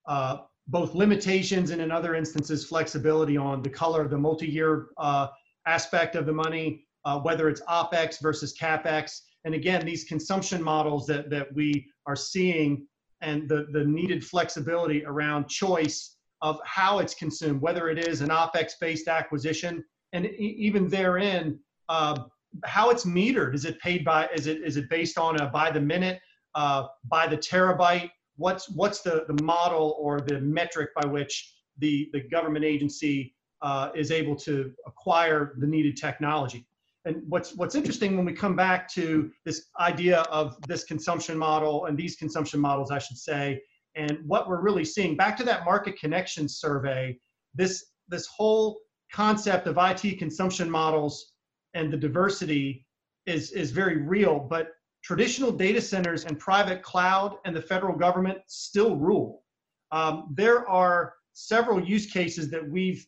uh, 0.08 0.38
both 0.68 0.94
limitations 0.94 1.70
and 1.70 1.80
in 1.80 1.90
other 1.90 2.14
instances 2.14 2.64
flexibility 2.64 3.36
on 3.36 3.62
the 3.62 3.70
color, 3.70 4.08
the 4.08 4.18
multi-year 4.18 4.88
uh, 4.98 5.28
aspect 5.66 6.16
of 6.16 6.26
the 6.26 6.32
money, 6.32 6.84
uh, 7.04 7.20
whether 7.20 7.48
it's 7.48 7.60
OPEX 7.62 8.20
versus 8.20 8.54
CAPEX. 8.60 9.20
And 9.44 9.54
again, 9.54 9.86
these 9.86 10.04
consumption 10.04 10.62
models 10.62 11.06
that, 11.06 11.30
that 11.30 11.54
we 11.54 11.86
are 12.06 12.16
seeing 12.16 12.86
and 13.20 13.48
the, 13.48 13.66
the 13.72 13.84
needed 13.84 14.24
flexibility 14.24 15.04
around 15.04 15.48
choice 15.48 16.16
of 16.42 16.60
how 16.64 16.98
it's 16.98 17.14
consumed, 17.14 17.60
whether 17.62 17.88
it 17.88 17.98
is 18.06 18.20
an 18.20 18.28
OPEX-based 18.28 19.08
acquisition, 19.08 19.82
and 20.12 20.26
e- 20.26 20.56
even 20.58 20.88
therein, 20.88 21.58
uh, 21.88 22.24
how 22.64 22.90
it's 22.90 23.04
metered. 23.04 23.54
Is 23.54 23.64
it 23.64 23.80
paid 23.80 24.04
by, 24.04 24.28
is 24.34 24.46
it, 24.46 24.62
is 24.62 24.76
it 24.76 24.90
based 24.90 25.16
on 25.16 25.40
a 25.40 25.46
by 25.46 25.70
the 25.70 25.80
minute, 25.80 26.20
uh, 26.54 26.88
by 27.04 27.26
the 27.26 27.36
terabyte, 27.36 28.10
what's 28.36 28.68
what's 28.70 29.00
the, 29.02 29.24
the 29.28 29.42
model 29.42 29.96
or 29.98 30.20
the 30.20 30.40
metric 30.40 30.90
by 31.00 31.06
which 31.06 31.54
the, 31.78 32.08
the 32.12 32.20
government 32.20 32.64
agency 32.64 33.34
uh, 33.62 33.90
is 33.94 34.10
able 34.10 34.36
to 34.36 34.72
acquire 34.86 35.54
the 35.58 35.66
needed 35.66 35.96
technology. 35.96 36.66
And 37.04 37.22
what's 37.28 37.54
what's 37.54 37.74
interesting 37.74 38.16
when 38.16 38.26
we 38.26 38.32
come 38.32 38.56
back 38.56 38.90
to 38.92 39.30
this 39.44 39.66
idea 39.80 40.20
of 40.22 40.56
this 40.66 40.84
consumption 40.84 41.38
model 41.38 41.86
and 41.86 41.96
these 41.96 42.16
consumption 42.16 42.60
models, 42.60 42.90
I 42.90 42.98
should 42.98 43.16
say, 43.16 43.62
and 43.94 44.18
what 44.26 44.48
we're 44.48 44.60
really 44.60 44.84
seeing 44.84 45.16
back 45.16 45.36
to 45.38 45.44
that 45.44 45.64
market 45.64 45.98
connection 45.98 46.48
survey, 46.48 47.16
this 47.54 47.92
this 48.08 48.26
whole 48.26 48.78
concept 49.12 49.68
of 49.68 49.78
IT 49.78 50.18
consumption 50.18 50.68
models 50.68 51.32
and 51.74 51.92
the 51.92 51.96
diversity 51.96 52.84
is 53.24 53.52
is 53.52 53.70
very 53.70 53.98
real, 53.98 54.40
but 54.40 54.70
traditional 55.06 55.52
data 55.52 55.80
centers 55.80 56.24
and 56.24 56.36
private 56.36 56.82
cloud 56.82 57.36
and 57.44 57.54
the 57.54 57.62
federal 57.62 57.96
government 57.96 58.38
still 58.48 58.96
rule. 58.96 59.44
Um, 59.92 60.34
there 60.34 60.68
are 60.68 61.14
several 61.32 61.80
use 61.80 62.06
cases 62.06 62.50
that 62.50 62.68
we've 62.68 63.06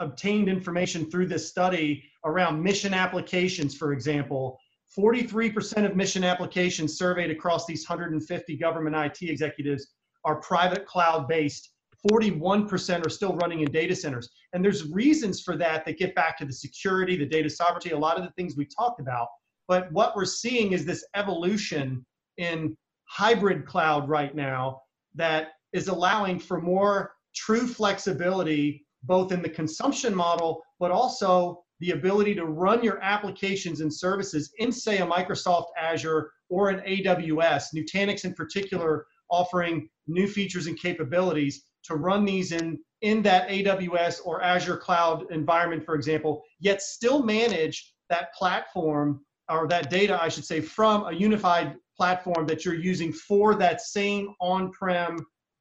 obtained 0.00 0.50
information 0.50 1.10
through 1.10 1.26
this 1.28 1.48
study 1.48 2.04
around 2.26 2.62
mission 2.62 2.92
applications, 2.92 3.74
for 3.74 3.94
example. 3.94 4.58
43% 4.98 5.86
of 5.86 5.96
mission 5.96 6.24
applications 6.24 6.98
surveyed 6.98 7.30
across 7.30 7.64
these 7.64 7.88
150 7.88 8.56
government 8.58 8.94
IT 8.94 9.26
executives 9.26 9.94
are 10.26 10.36
private 10.42 10.84
cloud 10.84 11.26
based. 11.26 11.70
41% 12.12 13.06
are 13.06 13.08
still 13.08 13.34
running 13.36 13.60
in 13.60 13.72
data 13.72 13.96
centers. 13.96 14.28
And 14.52 14.62
there's 14.62 14.90
reasons 14.90 15.40
for 15.40 15.56
that 15.56 15.86
that 15.86 15.96
get 15.96 16.14
back 16.14 16.36
to 16.36 16.44
the 16.44 16.52
security, 16.52 17.16
the 17.16 17.24
data 17.24 17.48
sovereignty, 17.48 17.92
a 17.92 17.98
lot 17.98 18.18
of 18.18 18.24
the 18.24 18.32
things 18.32 18.58
we 18.58 18.66
talked 18.66 19.00
about. 19.00 19.28
But 19.68 19.90
what 19.92 20.14
we're 20.14 20.24
seeing 20.24 20.72
is 20.72 20.84
this 20.84 21.04
evolution 21.14 22.04
in 22.36 22.76
hybrid 23.04 23.66
cloud 23.66 24.08
right 24.08 24.34
now 24.34 24.82
that 25.14 25.52
is 25.72 25.88
allowing 25.88 26.38
for 26.38 26.60
more 26.60 27.12
true 27.34 27.66
flexibility, 27.66 28.86
both 29.02 29.32
in 29.32 29.42
the 29.42 29.48
consumption 29.48 30.14
model, 30.14 30.62
but 30.78 30.90
also 30.90 31.64
the 31.80 31.90
ability 31.90 32.34
to 32.34 32.46
run 32.46 32.82
your 32.82 33.02
applications 33.02 33.80
and 33.80 33.92
services 33.92 34.52
in, 34.58 34.70
say, 34.70 34.98
a 34.98 35.06
Microsoft 35.06 35.66
Azure 35.78 36.30
or 36.48 36.70
an 36.70 36.80
AWS, 36.80 37.74
Nutanix 37.74 38.24
in 38.24 38.34
particular, 38.34 39.06
offering 39.30 39.88
new 40.06 40.28
features 40.28 40.66
and 40.66 40.78
capabilities 40.78 41.64
to 41.84 41.96
run 41.96 42.24
these 42.24 42.52
in, 42.52 42.78
in 43.02 43.22
that 43.22 43.48
AWS 43.48 44.20
or 44.24 44.42
Azure 44.42 44.76
cloud 44.76 45.30
environment, 45.30 45.84
for 45.84 45.94
example, 45.94 46.42
yet 46.60 46.80
still 46.80 47.22
manage 47.22 47.92
that 48.08 48.32
platform 48.34 49.20
or 49.48 49.68
that 49.68 49.90
data, 49.90 50.20
I 50.20 50.28
should 50.28 50.44
say, 50.44 50.60
from 50.60 51.04
a 51.06 51.12
unified 51.12 51.76
platform 51.96 52.46
that 52.46 52.64
you're 52.64 52.74
using 52.74 53.12
for 53.12 53.54
that 53.56 53.80
same 53.80 54.34
on-prem 54.40 55.18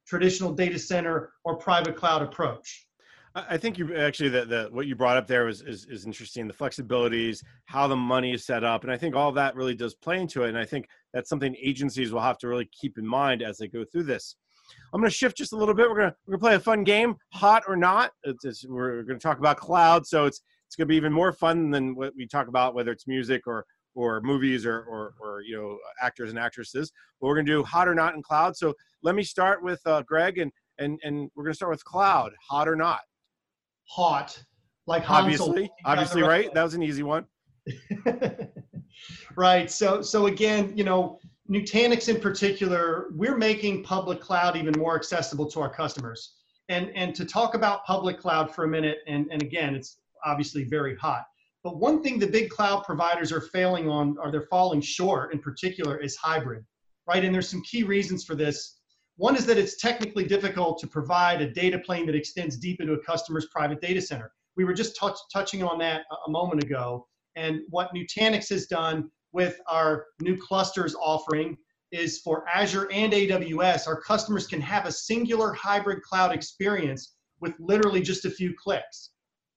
traditional 0.07 0.51
data 0.51 0.79
center 0.79 1.31
or 1.43 1.57
private 1.57 1.95
cloud 1.95 2.21
approach. 2.21 2.87
I 3.35 3.57
think 3.57 3.79
you 3.79 3.95
actually 3.95 4.29
the, 4.29 4.45
the 4.45 4.69
what 4.71 4.85
you 4.85 4.95
brought 4.95 5.17
up 5.17 5.25
there 5.25 5.45
was 5.45 5.61
is, 5.61 5.87
is 5.89 6.05
interesting. 6.05 6.47
The 6.47 6.53
flexibilities, 6.53 7.43
how 7.65 7.87
the 7.87 7.95
money 7.95 8.31
is 8.33 8.45
set 8.45 8.63
up, 8.63 8.83
and 8.83 8.91
I 8.93 8.97
think 8.97 9.15
all 9.15 9.31
that 9.31 9.55
really 9.55 9.73
does 9.73 9.95
play 9.95 10.19
into 10.19 10.43
it. 10.43 10.49
And 10.49 10.57
I 10.57 10.65
think 10.65 10.87
that's 11.13 11.29
something 11.29 11.55
agencies 11.59 12.11
will 12.11 12.21
have 12.21 12.37
to 12.39 12.47
really 12.47 12.69
keep 12.79 12.99
in 12.99 13.07
mind 13.07 13.41
as 13.41 13.57
they 13.57 13.67
go 13.67 13.83
through 13.83 14.03
this. 14.03 14.35
I'm 14.93 15.01
going 15.01 15.09
to 15.09 15.15
shift 15.15 15.35
just 15.35 15.51
a 15.51 15.55
little 15.55 15.73
bit. 15.73 15.89
We're 15.89 15.97
going 15.97 16.11
to 16.11 16.15
we're 16.27 16.37
going 16.37 16.39
to 16.39 16.45
play 16.45 16.55
a 16.55 16.59
fun 16.59 16.83
game, 16.83 17.15
hot 17.33 17.63
or 17.67 17.75
not. 17.75 18.11
It's, 18.23 18.45
it's, 18.45 18.65
we're 18.67 19.01
going 19.01 19.17
to 19.17 19.23
talk 19.23 19.39
about 19.39 19.57
cloud, 19.57 20.05
so 20.05 20.25
it's 20.25 20.41
it's 20.73 20.77
going 20.77 20.87
to 20.87 20.91
be 20.91 20.95
even 20.95 21.13
more 21.13 21.31
fun 21.31 21.69
than 21.69 21.93
what 21.93 22.13
we 22.17 22.25
talk 22.25 22.47
about, 22.47 22.73
whether 22.73 22.91
it's 22.91 23.05
music 23.05 23.45
or 23.45 23.63
or 23.93 24.21
movies 24.21 24.65
or, 24.65 24.81
or, 24.85 25.13
or 25.21 25.43
you 25.43 25.55
know 25.55 25.77
actors 26.01 26.31
and 26.31 26.39
actresses. 26.39 26.91
But 27.21 27.27
we're 27.27 27.35
going 27.35 27.45
to 27.45 27.51
do 27.51 27.63
hot 27.63 27.87
or 27.87 27.93
not 27.93 28.15
in 28.15 28.23
cloud. 28.23 28.57
So 28.57 28.73
let 29.03 29.13
me 29.13 29.21
start 29.21 29.63
with 29.63 29.79
uh, 29.85 30.01
Greg, 30.01 30.39
and 30.39 30.51
and 30.79 30.99
and 31.03 31.29
we're 31.35 31.43
going 31.43 31.51
to 31.51 31.55
start 31.55 31.69
with 31.69 31.85
cloud, 31.85 32.31
hot 32.49 32.67
or 32.67 32.75
not. 32.75 33.01
Hot, 33.87 34.35
like 34.87 35.07
obviously, 35.11 35.69
obviously, 35.85 36.23
right? 36.23 36.51
That 36.55 36.63
was 36.63 36.73
an 36.73 36.81
easy 36.81 37.03
one. 37.03 37.27
right. 39.37 39.69
So 39.69 40.01
so 40.01 40.25
again, 40.25 40.75
you 40.75 40.85
know, 40.85 41.19
Nutanix 41.51 42.09
in 42.09 42.19
particular, 42.19 43.09
we're 43.11 43.37
making 43.37 43.83
public 43.83 44.19
cloud 44.19 44.57
even 44.57 44.73
more 44.79 44.95
accessible 44.95 45.45
to 45.51 45.59
our 45.59 45.69
customers. 45.69 46.33
And 46.69 46.89
and 46.95 47.13
to 47.13 47.25
talk 47.25 47.53
about 47.53 47.85
public 47.85 48.17
cloud 48.17 48.55
for 48.55 48.63
a 48.63 48.67
minute, 48.67 48.97
and 49.05 49.27
and 49.31 49.43
again, 49.43 49.75
it's 49.75 49.99
obviously 50.25 50.63
very 50.63 50.95
hot 50.97 51.23
but 51.63 51.77
one 51.77 52.03
thing 52.03 52.19
the 52.19 52.27
big 52.27 52.49
cloud 52.49 52.83
providers 52.83 53.31
are 53.31 53.39
failing 53.39 53.89
on, 53.89 54.17
or 54.19 54.31
they're 54.31 54.47
falling 54.49 54.81
short 54.81 55.33
in 55.33 55.39
particular, 55.39 55.97
is 55.97 56.17
hybrid, 56.17 56.65
right? 57.07 57.23
And 57.23 57.33
there's 57.33 57.49
some 57.49 57.61
key 57.61 57.83
reasons 57.83 58.25
for 58.25 58.35
this. 58.35 58.81
One 59.15 59.37
is 59.37 59.45
that 59.45 59.57
it's 59.57 59.79
technically 59.79 60.25
difficult 60.25 60.79
to 60.79 60.87
provide 60.87 61.41
a 61.41 61.49
data 61.49 61.79
plane 61.79 62.05
that 62.07 62.15
extends 62.15 62.57
deep 62.57 62.81
into 62.81 62.93
a 62.93 63.03
customer's 63.03 63.47
private 63.47 63.79
data 63.79 64.01
center. 64.01 64.31
We 64.57 64.65
were 64.65 64.73
just 64.73 64.97
touch, 64.97 65.17
touching 65.31 65.63
on 65.63 65.77
that 65.79 66.01
a 66.27 66.29
moment 66.29 66.63
ago. 66.63 67.07
And 67.37 67.61
what 67.69 67.93
Nutanix 67.95 68.49
has 68.49 68.67
done 68.67 69.09
with 69.31 69.59
our 69.67 70.07
new 70.19 70.35
clusters 70.35 70.95
offering 70.95 71.57
is 71.93 72.19
for 72.19 72.45
Azure 72.53 72.91
and 72.91 73.13
AWS, 73.13 73.87
our 73.87 74.01
customers 74.01 74.47
can 74.47 74.59
have 74.59 74.85
a 74.85 74.91
singular 74.91 75.53
hybrid 75.53 76.01
cloud 76.01 76.33
experience 76.33 77.15
with 77.39 77.53
literally 77.59 78.01
just 78.01 78.25
a 78.25 78.29
few 78.29 78.53
clicks. 78.61 79.12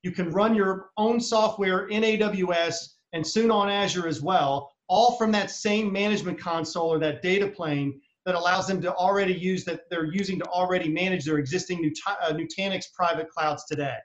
You 0.07 0.13
can 0.13 0.31
run 0.31 0.55
your 0.55 0.91
own 0.97 1.19
software 1.19 1.89
in 1.89 2.05
AWS 2.05 2.77
and 3.13 3.27
soon 3.27 3.51
on 3.51 3.69
Azure 3.69 4.07
as 4.07 4.23
well, 4.23 4.73
all 4.87 5.17
from 5.17 5.33
that 5.33 5.51
same 5.51 5.93
management 5.93 6.39
console 6.39 6.91
or 6.91 7.01
that 7.01 7.23
data 7.23 7.49
plane 7.49 8.01
that 8.25 8.37
allows 8.37 8.69
them 8.69 8.81
to 8.83 8.95
already 8.95 9.35
use 9.35 9.65
that 9.65 9.81
they're 9.91 10.05
using 10.05 10.39
to 10.39 10.45
already 10.45 10.89
manage 10.89 11.25
their 11.25 11.39
existing 11.39 11.83
Nut- 11.83 12.19
uh, 12.23 12.33
Nutanix 12.33 12.85
private 12.95 13.29
clouds 13.31 13.65
today. 13.65 13.97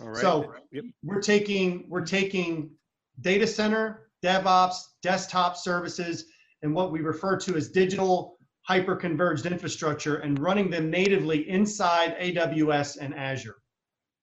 All 0.00 0.08
right. 0.08 0.16
So 0.16 0.52
yep. 0.72 0.82
we're 1.04 1.20
taking 1.20 1.86
we're 1.88 2.04
taking 2.04 2.72
data 3.20 3.46
center, 3.46 4.08
DevOps, 4.24 4.78
desktop 5.04 5.56
services, 5.56 6.24
and 6.62 6.74
what 6.74 6.90
we 6.90 7.02
refer 7.02 7.36
to 7.36 7.54
as 7.54 7.68
digital 7.68 8.36
hyper-converged 8.68 9.46
infrastructure 9.46 10.16
and 10.16 10.38
running 10.38 10.68
them 10.68 10.90
natively 10.90 11.48
inside 11.48 12.14
AWS 12.18 12.98
and 13.00 13.14
Azure. 13.14 13.56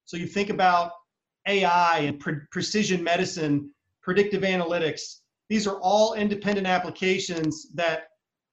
So 0.05 0.17
you 0.17 0.27
think 0.27 0.51
about 0.51 0.91
AI 1.47 1.97
and 1.99 2.19
pre- 2.19 2.45
precision 2.51 3.03
medicine, 3.03 3.71
predictive 4.03 4.43
analytics. 4.43 5.21
These 5.49 5.65
are 5.65 5.79
all 5.81 6.13
independent 6.13 6.67
applications 6.67 7.71
that 7.73 8.03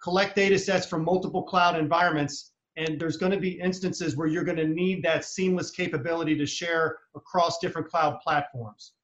collect 0.03 0.35
data 0.35 0.59
sets 0.59 0.87
from 0.87 1.05
multiple 1.05 1.43
cloud 1.43 1.79
environments. 1.79 2.53
And 2.79 2.99
there's 2.99 3.19
going 3.19 3.33
to 3.33 3.39
be 3.39 3.61
instances 3.61 4.17
where 4.17 4.27
you're 4.27 4.45
going 4.45 4.57
to 4.57 4.67
need 4.67 5.03
that 5.03 5.27
seamless 5.27 5.71
capability 5.71 6.39
to 6.39 6.47
share 6.47 6.97
across 7.15 7.59
different 7.59 7.89
cloud 7.89 8.19
platforms. 8.25 8.95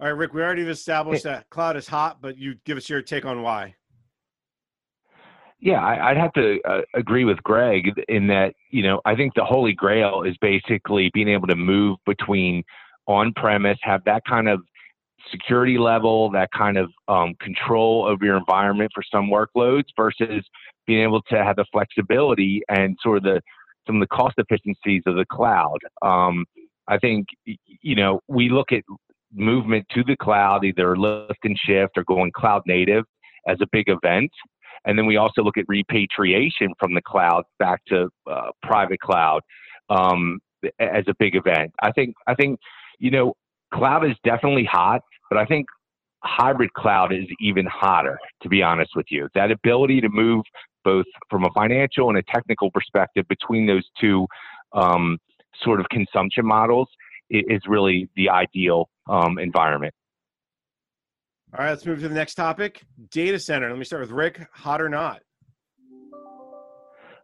All 0.00 0.06
right, 0.06 0.16
Rick, 0.16 0.32
we 0.32 0.40
already 0.40 0.62
established 0.62 1.24
that 1.24 1.50
cloud 1.50 1.76
is 1.76 1.86
hot, 1.86 2.22
but 2.22 2.38
you 2.38 2.54
give 2.64 2.78
us 2.78 2.88
your 2.88 3.02
take 3.02 3.26
on 3.26 3.42
why. 3.42 3.74
Yeah, 5.60 5.82
I, 5.82 6.08
would 6.08 6.20
have 6.20 6.32
to 6.34 6.60
uh, 6.68 6.80
agree 6.94 7.24
with 7.24 7.42
Greg 7.42 7.90
in 8.08 8.26
that, 8.26 8.54
you 8.70 8.82
know, 8.82 9.00
I 9.04 9.14
think 9.14 9.34
the 9.34 9.44
holy 9.44 9.72
grail 9.72 10.22
is 10.22 10.36
basically 10.40 11.10
being 11.14 11.28
able 11.28 11.46
to 11.46 11.56
move 11.56 11.98
between 12.04 12.62
on 13.06 13.32
premise, 13.34 13.78
have 13.82 14.04
that 14.04 14.22
kind 14.28 14.48
of 14.48 14.60
security 15.30 15.78
level, 15.78 16.30
that 16.32 16.50
kind 16.56 16.76
of 16.76 16.90
um, 17.08 17.34
control 17.40 18.04
over 18.04 18.24
your 18.24 18.36
environment 18.36 18.90
for 18.94 19.02
some 19.10 19.30
workloads 19.30 19.84
versus 19.96 20.44
being 20.86 21.02
able 21.02 21.22
to 21.22 21.42
have 21.42 21.56
the 21.56 21.64
flexibility 21.72 22.62
and 22.68 22.98
sort 23.02 23.18
of 23.18 23.22
the 23.22 23.40
some 23.86 23.96
of 23.96 24.00
the 24.00 24.14
cost 24.14 24.34
efficiencies 24.38 25.02
of 25.06 25.16
the 25.16 25.26
cloud. 25.30 25.78
Um, 26.02 26.46
I 26.88 26.98
think, 26.98 27.26
you 27.44 27.94
know, 27.94 28.20
we 28.28 28.48
look 28.48 28.72
at 28.72 28.82
movement 29.34 29.86
to 29.94 30.02
the 30.04 30.16
cloud, 30.16 30.64
either 30.64 30.96
lift 30.96 31.40
and 31.44 31.58
shift 31.58 31.92
or 31.96 32.04
going 32.04 32.32
cloud 32.32 32.62
native 32.66 33.04
as 33.46 33.58
a 33.60 33.66
big 33.72 33.88
event. 33.88 34.30
And 34.84 34.98
then 34.98 35.06
we 35.06 35.16
also 35.16 35.42
look 35.42 35.56
at 35.56 35.64
repatriation 35.68 36.68
from 36.78 36.94
the 36.94 37.02
cloud 37.02 37.44
back 37.58 37.84
to 37.86 38.08
uh, 38.30 38.50
private 38.62 39.00
cloud 39.00 39.40
um, 39.88 40.40
as 40.78 41.04
a 41.08 41.14
big 41.18 41.36
event. 41.36 41.72
I 41.82 41.92
think 41.92 42.14
I 42.26 42.34
think 42.34 42.58
you 42.98 43.10
know 43.10 43.34
cloud 43.72 44.04
is 44.04 44.16
definitely 44.24 44.64
hot, 44.64 45.02
but 45.30 45.38
I 45.38 45.46
think 45.46 45.66
hybrid 46.22 46.72
cloud 46.74 47.12
is 47.12 47.26
even 47.40 47.66
hotter. 47.66 48.18
To 48.42 48.48
be 48.48 48.62
honest 48.62 48.92
with 48.94 49.06
you, 49.10 49.28
that 49.34 49.50
ability 49.50 50.00
to 50.00 50.08
move 50.08 50.44
both 50.84 51.06
from 51.30 51.44
a 51.44 51.50
financial 51.54 52.10
and 52.10 52.18
a 52.18 52.22
technical 52.22 52.70
perspective 52.70 53.26
between 53.28 53.66
those 53.66 53.84
two 53.98 54.26
um, 54.72 55.18
sort 55.62 55.80
of 55.80 55.86
consumption 55.88 56.44
models 56.46 56.88
is 57.30 57.62
really 57.66 58.08
the 58.16 58.28
ideal 58.28 58.88
um, 59.08 59.38
environment. 59.38 59.94
All 61.56 61.64
right, 61.64 61.70
let's 61.70 61.86
move 61.86 62.00
to 62.00 62.08
the 62.08 62.14
next 62.14 62.34
topic 62.34 62.82
data 63.10 63.38
center. 63.38 63.68
Let 63.68 63.78
me 63.78 63.84
start 63.84 64.02
with 64.02 64.10
Rick 64.10 64.44
hot 64.52 64.82
or 64.82 64.88
not? 64.88 65.20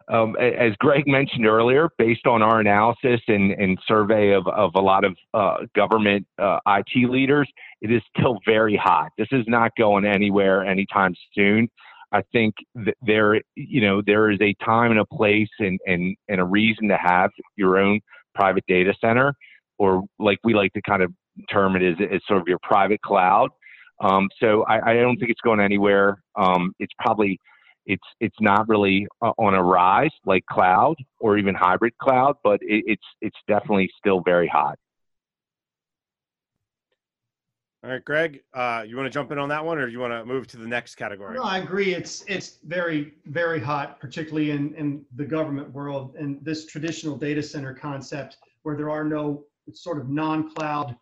Um, 0.09 0.37
as 0.37 0.73
Greg 0.79 1.03
mentioned 1.09 1.47
earlier, 1.47 1.89
based 1.99 2.29
on 2.29 2.41
our 2.41 2.61
analysis 2.61 3.21
and, 3.27 3.51
and 3.53 3.77
survey 3.89 4.33
of, 4.33 4.47
of 4.47 4.71
a 4.77 4.81
lot 4.81 5.05
of 5.05 5.17
uh, 5.35 5.57
government 5.75 6.29
uh, 6.41 6.59
IT 6.69 7.11
leaders, 7.11 7.49
it 7.81 7.91
is 7.91 8.03
still 8.17 8.39
very 8.47 8.77
hot. 8.77 9.11
This 9.19 9.27
is 9.33 9.45
not 9.49 9.73
going 9.77 10.05
anywhere 10.05 10.65
anytime 10.65 11.13
soon. 11.35 11.69
I 12.13 12.23
think 12.33 12.55
there, 13.03 13.41
you 13.57 13.81
know, 13.81 14.01
there 14.05 14.31
is 14.31 14.39
a 14.41 14.55
time 14.65 14.93
and 14.93 15.01
a 15.01 15.07
place 15.07 15.51
and, 15.59 15.79
and, 15.87 16.17
and 16.29 16.41
a 16.41 16.45
reason 16.45 16.87
to 16.89 16.97
have 16.97 17.31
your 17.57 17.79
own 17.79 18.01
private 18.37 18.65
data 18.69 18.95
center, 19.01 19.35
or 19.79 20.05
like 20.21 20.39
we 20.45 20.55
like 20.55 20.73
to 20.75 20.83
kind 20.83 21.03
of 21.03 21.13
term 21.53 21.75
it 21.75 21.83
as, 21.83 21.97
as 22.13 22.21
sort 22.29 22.41
of 22.41 22.47
your 22.47 22.61
private 22.63 23.01
cloud. 23.03 23.51
Um, 24.01 24.29
so 24.41 24.65
I, 24.65 24.93
I, 24.93 24.95
don't 24.95 25.19
think 25.19 25.31
it's 25.31 25.41
going 25.43 25.61
anywhere. 25.61 26.23
Um, 26.35 26.75
it's 26.79 26.93
probably 26.99 27.39
it's 27.87 28.07
it's 28.21 28.37
not 28.41 28.69
really 28.69 29.07
uh, 29.21 29.33
on 29.39 29.55
a 29.55 29.63
rise 29.63 30.11
like 30.25 30.45
cloud 30.47 30.97
or 31.19 31.37
even 31.37 31.55
hybrid 31.55 31.97
cloud, 31.99 32.37
but 32.43 32.61
it, 32.63 32.85
it's 32.87 33.07
it's 33.21 33.37
definitely 33.47 33.91
still 33.99 34.23
very 34.25 34.49
hot. 34.49 34.79
All 37.83 37.91
right, 37.91 38.05
Greg, 38.05 38.43
uh, 38.53 38.85
you 38.87 38.95
want 38.97 39.07
to 39.07 39.11
jump 39.11 39.33
in 39.33 39.39
on 39.39 39.49
that 39.49 39.65
one, 39.65 39.79
or 39.79 39.89
you 39.89 40.01
want 40.01 40.13
to 40.13 40.23
move 40.27 40.47
to 40.49 40.59
the 40.59 40.67
next 40.67 40.97
category? 40.97 41.35
No, 41.35 41.43
I 41.43 41.59
agree. 41.59 41.95
It's 41.95 42.25
it's 42.29 42.59
very 42.65 43.15
very 43.27 43.59
hot, 43.59 44.01
particularly 44.01 44.51
in 44.51 44.75
in 44.75 45.05
the 45.17 45.25
government 45.25 45.73
world, 45.73 46.15
and 46.19 46.45
this 46.45 46.67
traditional 46.67 47.17
data 47.17 47.43
center 47.43 47.73
concept 47.73 48.37
where 48.63 48.77
there 48.77 48.91
are 48.91 49.05
no 49.05 49.45
sort 49.73 49.99
of 49.99 50.11
non-cloud, 50.11 50.95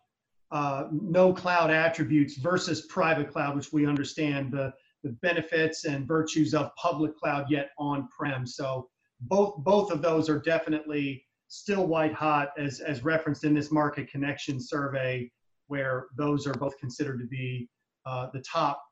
uh, 0.51 0.87
no 0.91 1.33
cloud 1.33 1.69
attributes 1.69 2.37
versus 2.37 2.87
private 2.87 3.31
cloud, 3.31 3.55
which 3.55 3.71
we 3.71 3.85
understand 3.85 4.51
the 4.51 4.73
the 5.03 5.11
benefits 5.21 5.85
and 5.85 6.05
virtues 6.05 6.53
of 6.53 6.75
public 6.75 7.15
cloud 7.15 7.45
yet 7.49 7.69
on-prem. 7.77 8.45
So 8.45 8.89
both 9.21 9.55
both 9.63 9.91
of 9.91 10.01
those 10.01 10.29
are 10.29 10.39
definitely 10.39 11.25
still 11.47 11.87
white 11.87 12.13
hot 12.13 12.49
as 12.57 12.79
as 12.79 13.03
referenced 13.03 13.43
in 13.43 13.53
this 13.53 13.71
market 13.71 14.09
connection 14.09 14.59
survey 14.59 15.31
where 15.67 16.07
those 16.17 16.47
are 16.47 16.53
both 16.53 16.77
considered 16.79 17.19
to 17.19 17.27
be 17.27 17.69
uh, 18.05 18.27
the 18.33 18.41
top 18.41 18.83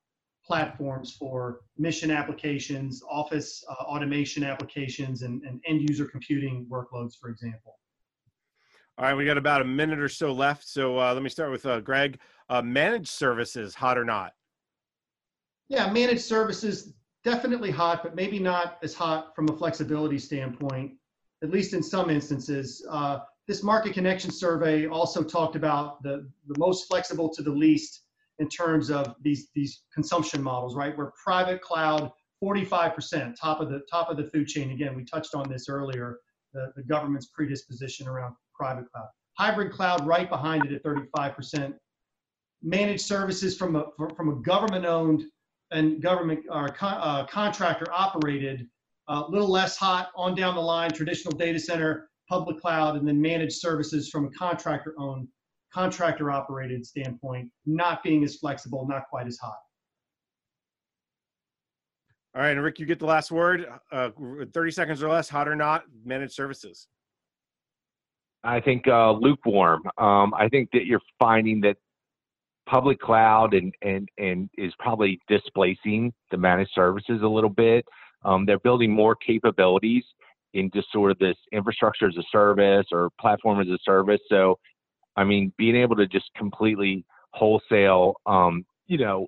platforms 0.45 1.13
for 1.19 1.59
mission 1.77 2.09
applications, 2.09 3.01
office 3.09 3.63
uh, 3.69 3.83
automation 3.83 4.43
applications, 4.43 5.23
and, 5.23 5.43
and 5.43 5.59
end 5.67 5.89
user 5.89 6.05
computing 6.05 6.65
workloads, 6.71 7.13
for 7.19 7.29
example. 7.29 7.77
All 8.99 9.05
right, 9.05 9.13
we 9.13 9.25
got 9.25 9.37
about 9.37 9.61
a 9.61 9.65
minute 9.65 9.99
or 9.99 10.09
so 10.09 10.31
left. 10.31 10.67
So 10.67 10.99
uh, 10.99 11.13
let 11.13 11.21
me 11.21 11.29
start 11.29 11.51
with 11.51 11.67
uh, 11.67 11.81
Greg. 11.81 12.19
Uh, 12.49 12.63
managed 12.63 13.09
services, 13.09 13.75
hot 13.75 13.95
or 13.95 14.05
not? 14.05 14.33
Yeah, 15.69 15.91
managed 15.91 16.21
services, 16.21 16.93
definitely 17.23 17.69
hot, 17.69 18.01
but 18.01 18.15
maybe 18.15 18.39
not 18.39 18.79
as 18.81 18.95
hot 18.95 19.35
from 19.35 19.49
a 19.49 19.53
flexibility 19.55 20.17
standpoint, 20.17 20.93
at 21.43 21.51
least 21.51 21.73
in 21.73 21.83
some 21.83 22.09
instances. 22.09 22.83
Uh, 22.89 23.19
this 23.47 23.61
market 23.61 23.93
connection 23.93 24.31
survey 24.31 24.87
also 24.87 25.21
talked 25.21 25.55
about 25.55 26.01
the, 26.01 26.27
the 26.47 26.57
most 26.57 26.87
flexible 26.87 27.29
to 27.35 27.43
the 27.43 27.51
least 27.51 28.01
in 28.39 28.49
terms 28.49 28.89
of 28.89 29.13
these, 29.21 29.49
these 29.53 29.83
consumption 29.93 30.41
models, 30.41 30.75
right? 30.75 30.97
Where 30.97 31.11
private 31.23 31.61
cloud, 31.61 32.11
45%, 32.43 33.35
top 33.39 33.61
of 33.61 33.69
the 33.69 33.81
top 33.91 34.09
of 34.09 34.17
the 34.17 34.23
food 34.23 34.47
chain. 34.47 34.71
Again, 34.71 34.95
we 34.95 35.05
touched 35.05 35.35
on 35.35 35.47
this 35.49 35.69
earlier, 35.69 36.19
the, 36.53 36.71
the 36.75 36.83
government's 36.83 37.27
predisposition 37.27 38.07
around 38.07 38.33
private 38.57 38.91
cloud. 38.91 39.07
Hybrid 39.37 39.71
cloud 39.71 40.05
right 40.05 40.29
behind 40.29 40.65
it 40.65 40.73
at 40.73 40.83
35%. 40.83 41.73
Managed 42.63 43.05
services 43.05 43.55
from 43.55 43.75
a, 43.75 43.85
from 44.15 44.29
a 44.29 44.35
government-owned 44.41 45.23
and 45.71 46.01
government 46.01 46.39
or 46.49 46.75
uh, 46.81 47.25
contractor 47.27 47.85
operated, 47.91 48.67
a 49.09 49.13
uh, 49.13 49.27
little 49.27 49.49
less 49.49 49.77
hot 49.77 50.09
on 50.15 50.33
down 50.35 50.55
the 50.55 50.61
line, 50.61 50.91
traditional 50.91 51.33
data 51.35 51.59
center, 51.59 52.09
public 52.29 52.59
cloud, 52.59 52.95
and 52.95 53.07
then 53.07 53.21
managed 53.21 53.57
services 53.57 54.09
from 54.09 54.25
a 54.25 54.29
contractor 54.31 54.95
owned, 54.97 55.27
contractor 55.73 56.31
operated 56.31 56.85
standpoint, 56.85 57.49
not 57.65 58.01
being 58.03 58.23
as 58.23 58.37
flexible, 58.37 58.87
not 58.87 59.03
quite 59.09 59.27
as 59.27 59.37
hot. 59.37 59.57
All 62.35 62.41
right, 62.41 62.51
and 62.51 62.61
Rick, 62.61 62.79
you 62.79 62.85
get 62.85 62.99
the 62.99 63.05
last 63.05 63.31
word. 63.31 63.65
Uh, 63.91 64.09
30 64.53 64.71
seconds 64.71 65.01
or 65.01 65.09
less, 65.09 65.27
hot 65.27 65.47
or 65.47 65.55
not, 65.55 65.85
managed 66.05 66.33
services. 66.33 66.87
I 68.43 68.59
think 68.59 68.87
uh, 68.87 69.11
lukewarm. 69.11 69.83
Um, 69.97 70.33
I 70.33 70.47
think 70.49 70.69
that 70.73 70.85
you're 70.85 71.01
finding 71.19 71.61
that 71.61 71.77
public 72.67 72.99
cloud 72.99 73.53
and, 73.53 73.73
and, 73.81 74.07
and 74.17 74.49
is 74.57 74.73
probably 74.79 75.19
displacing 75.27 76.13
the 76.31 76.37
managed 76.37 76.71
services 76.73 77.21
a 77.23 77.27
little 77.27 77.49
bit. 77.49 77.85
Um, 78.23 78.45
they're 78.45 78.59
building 78.59 78.91
more 78.91 79.15
capabilities 79.15 80.03
into 80.53 80.81
sort 80.91 81.11
of 81.11 81.19
this 81.19 81.37
infrastructure 81.51 82.07
as 82.07 82.17
a 82.17 82.23
service 82.31 82.85
or 82.91 83.09
platform 83.19 83.61
as 83.61 83.67
a 83.67 83.77
service. 83.83 84.21
So, 84.29 84.57
I 85.15 85.23
mean, 85.23 85.53
being 85.57 85.75
able 85.75 85.95
to 85.95 86.07
just 86.07 86.29
completely 86.35 87.05
wholesale, 87.33 88.15
um, 88.25 88.65
you 88.87 88.97
know, 88.97 89.27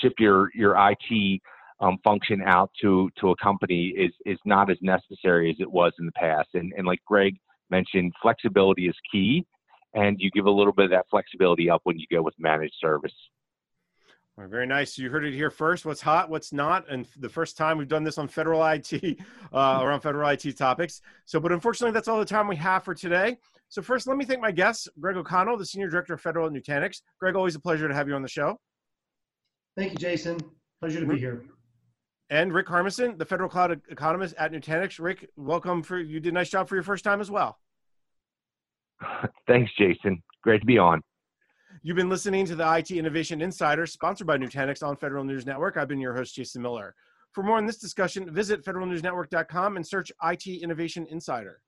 ship 0.00 0.14
your 0.18 0.50
your 0.54 0.76
IT 0.76 1.40
um, 1.80 1.98
function 2.04 2.42
out 2.44 2.70
to 2.82 3.10
to 3.20 3.30
a 3.30 3.36
company 3.36 3.88
is 3.96 4.12
is 4.26 4.38
not 4.44 4.70
as 4.70 4.78
necessary 4.82 5.50
as 5.50 5.56
it 5.60 5.70
was 5.70 5.92
in 5.98 6.06
the 6.06 6.12
past. 6.12 6.48
And 6.54 6.72
and 6.76 6.86
like 6.86 7.00
Greg 7.06 7.36
mentioned, 7.70 8.12
flexibility 8.22 8.88
is 8.88 8.94
key, 9.10 9.46
and 9.94 10.16
you 10.20 10.30
give 10.30 10.46
a 10.46 10.50
little 10.50 10.72
bit 10.72 10.86
of 10.86 10.90
that 10.90 11.06
flexibility 11.10 11.70
up 11.70 11.80
when 11.84 11.98
you 11.98 12.06
go 12.10 12.22
with 12.22 12.34
managed 12.38 12.74
service. 12.80 13.14
Right, 14.36 14.48
very 14.48 14.66
nice. 14.68 14.96
You 14.96 15.10
heard 15.10 15.24
it 15.24 15.34
here 15.34 15.50
first. 15.50 15.84
What's 15.84 16.00
hot, 16.00 16.30
what's 16.30 16.52
not, 16.52 16.88
and 16.88 17.08
the 17.18 17.28
first 17.28 17.56
time 17.56 17.76
we've 17.76 17.88
done 17.88 18.04
this 18.04 18.18
on 18.18 18.28
federal 18.28 18.64
IT, 18.64 18.92
uh, 19.52 19.80
around 19.82 20.00
federal 20.00 20.28
IT 20.28 20.56
topics. 20.56 21.00
So, 21.24 21.40
but 21.40 21.50
unfortunately, 21.50 21.92
that's 21.92 22.06
all 22.06 22.20
the 22.20 22.24
time 22.24 22.46
we 22.46 22.54
have 22.56 22.84
for 22.84 22.94
today. 22.94 23.36
So, 23.68 23.82
first, 23.82 24.06
let 24.06 24.16
me 24.16 24.24
thank 24.24 24.40
my 24.40 24.52
guests, 24.52 24.86
Greg 25.00 25.16
O'Connell, 25.16 25.56
the 25.56 25.66
Senior 25.66 25.88
Director 25.88 26.14
of 26.14 26.20
Federal 26.20 26.46
at 26.46 26.52
Nutanix. 26.52 27.02
Greg, 27.18 27.34
always 27.34 27.56
a 27.56 27.60
pleasure 27.60 27.88
to 27.88 27.94
have 27.94 28.06
you 28.06 28.14
on 28.14 28.22
the 28.22 28.28
show. 28.28 28.60
Thank 29.76 29.92
you, 29.92 29.98
Jason. 29.98 30.38
Pleasure 30.80 31.00
to 31.00 31.06
be 31.06 31.18
here. 31.18 31.42
And 32.30 32.52
Rick 32.52 32.68
Harmison, 32.68 33.16
the 33.16 33.24
Federal 33.24 33.48
Cloud 33.48 33.80
Economist 33.90 34.34
at 34.38 34.52
Nutanix. 34.52 35.00
Rick, 35.00 35.30
welcome. 35.36 35.82
For 35.82 35.98
you 35.98 36.20
did 36.20 36.32
a 36.32 36.34
nice 36.34 36.50
job 36.50 36.68
for 36.68 36.74
your 36.74 36.82
first 36.82 37.04
time 37.04 37.20
as 37.20 37.30
well. 37.30 37.58
Thanks, 39.46 39.70
Jason. 39.78 40.22
Great 40.42 40.60
to 40.60 40.66
be 40.66 40.78
on. 40.78 41.02
You've 41.82 41.96
been 41.96 42.08
listening 42.08 42.44
to 42.46 42.56
the 42.56 42.76
IT 42.76 42.90
Innovation 42.90 43.40
Insider, 43.40 43.86
sponsored 43.86 44.26
by 44.26 44.36
Nutanix 44.36 44.86
on 44.86 44.96
Federal 44.96 45.24
News 45.24 45.46
Network. 45.46 45.76
I've 45.76 45.88
been 45.88 46.00
your 46.00 46.14
host, 46.14 46.34
Jason 46.34 46.62
Miller. 46.62 46.94
For 47.32 47.42
more 47.42 47.56
on 47.56 47.66
this 47.66 47.78
discussion, 47.78 48.32
visit 48.32 48.64
federalnewsnetwork.com 48.64 49.76
and 49.76 49.86
search 49.86 50.10
IT 50.24 50.46
Innovation 50.46 51.06
Insider. 51.08 51.60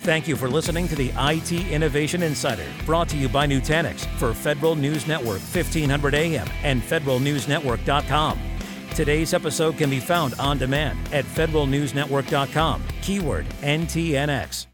Thank 0.00 0.26
you 0.26 0.34
for 0.34 0.48
listening 0.48 0.88
to 0.88 0.96
the 0.96 1.12
IT 1.16 1.52
Innovation 1.70 2.22
Insider, 2.22 2.66
brought 2.84 3.08
to 3.10 3.16
you 3.16 3.28
by 3.28 3.46
Nutanix 3.46 4.06
for 4.18 4.34
Federal 4.34 4.74
News 4.74 5.06
Network 5.06 5.40
1500 5.40 6.14
AM 6.14 6.48
and 6.64 6.82
federalnewsnetwork.com. 6.82 8.51
Today's 8.94 9.32
episode 9.32 9.78
can 9.78 9.88
be 9.88 10.00
found 10.00 10.34
on 10.38 10.58
demand 10.58 10.98
at 11.12 11.24
federalnewsnetwork.com, 11.24 12.82
keyword 13.00 13.46
NTNX. 13.62 14.66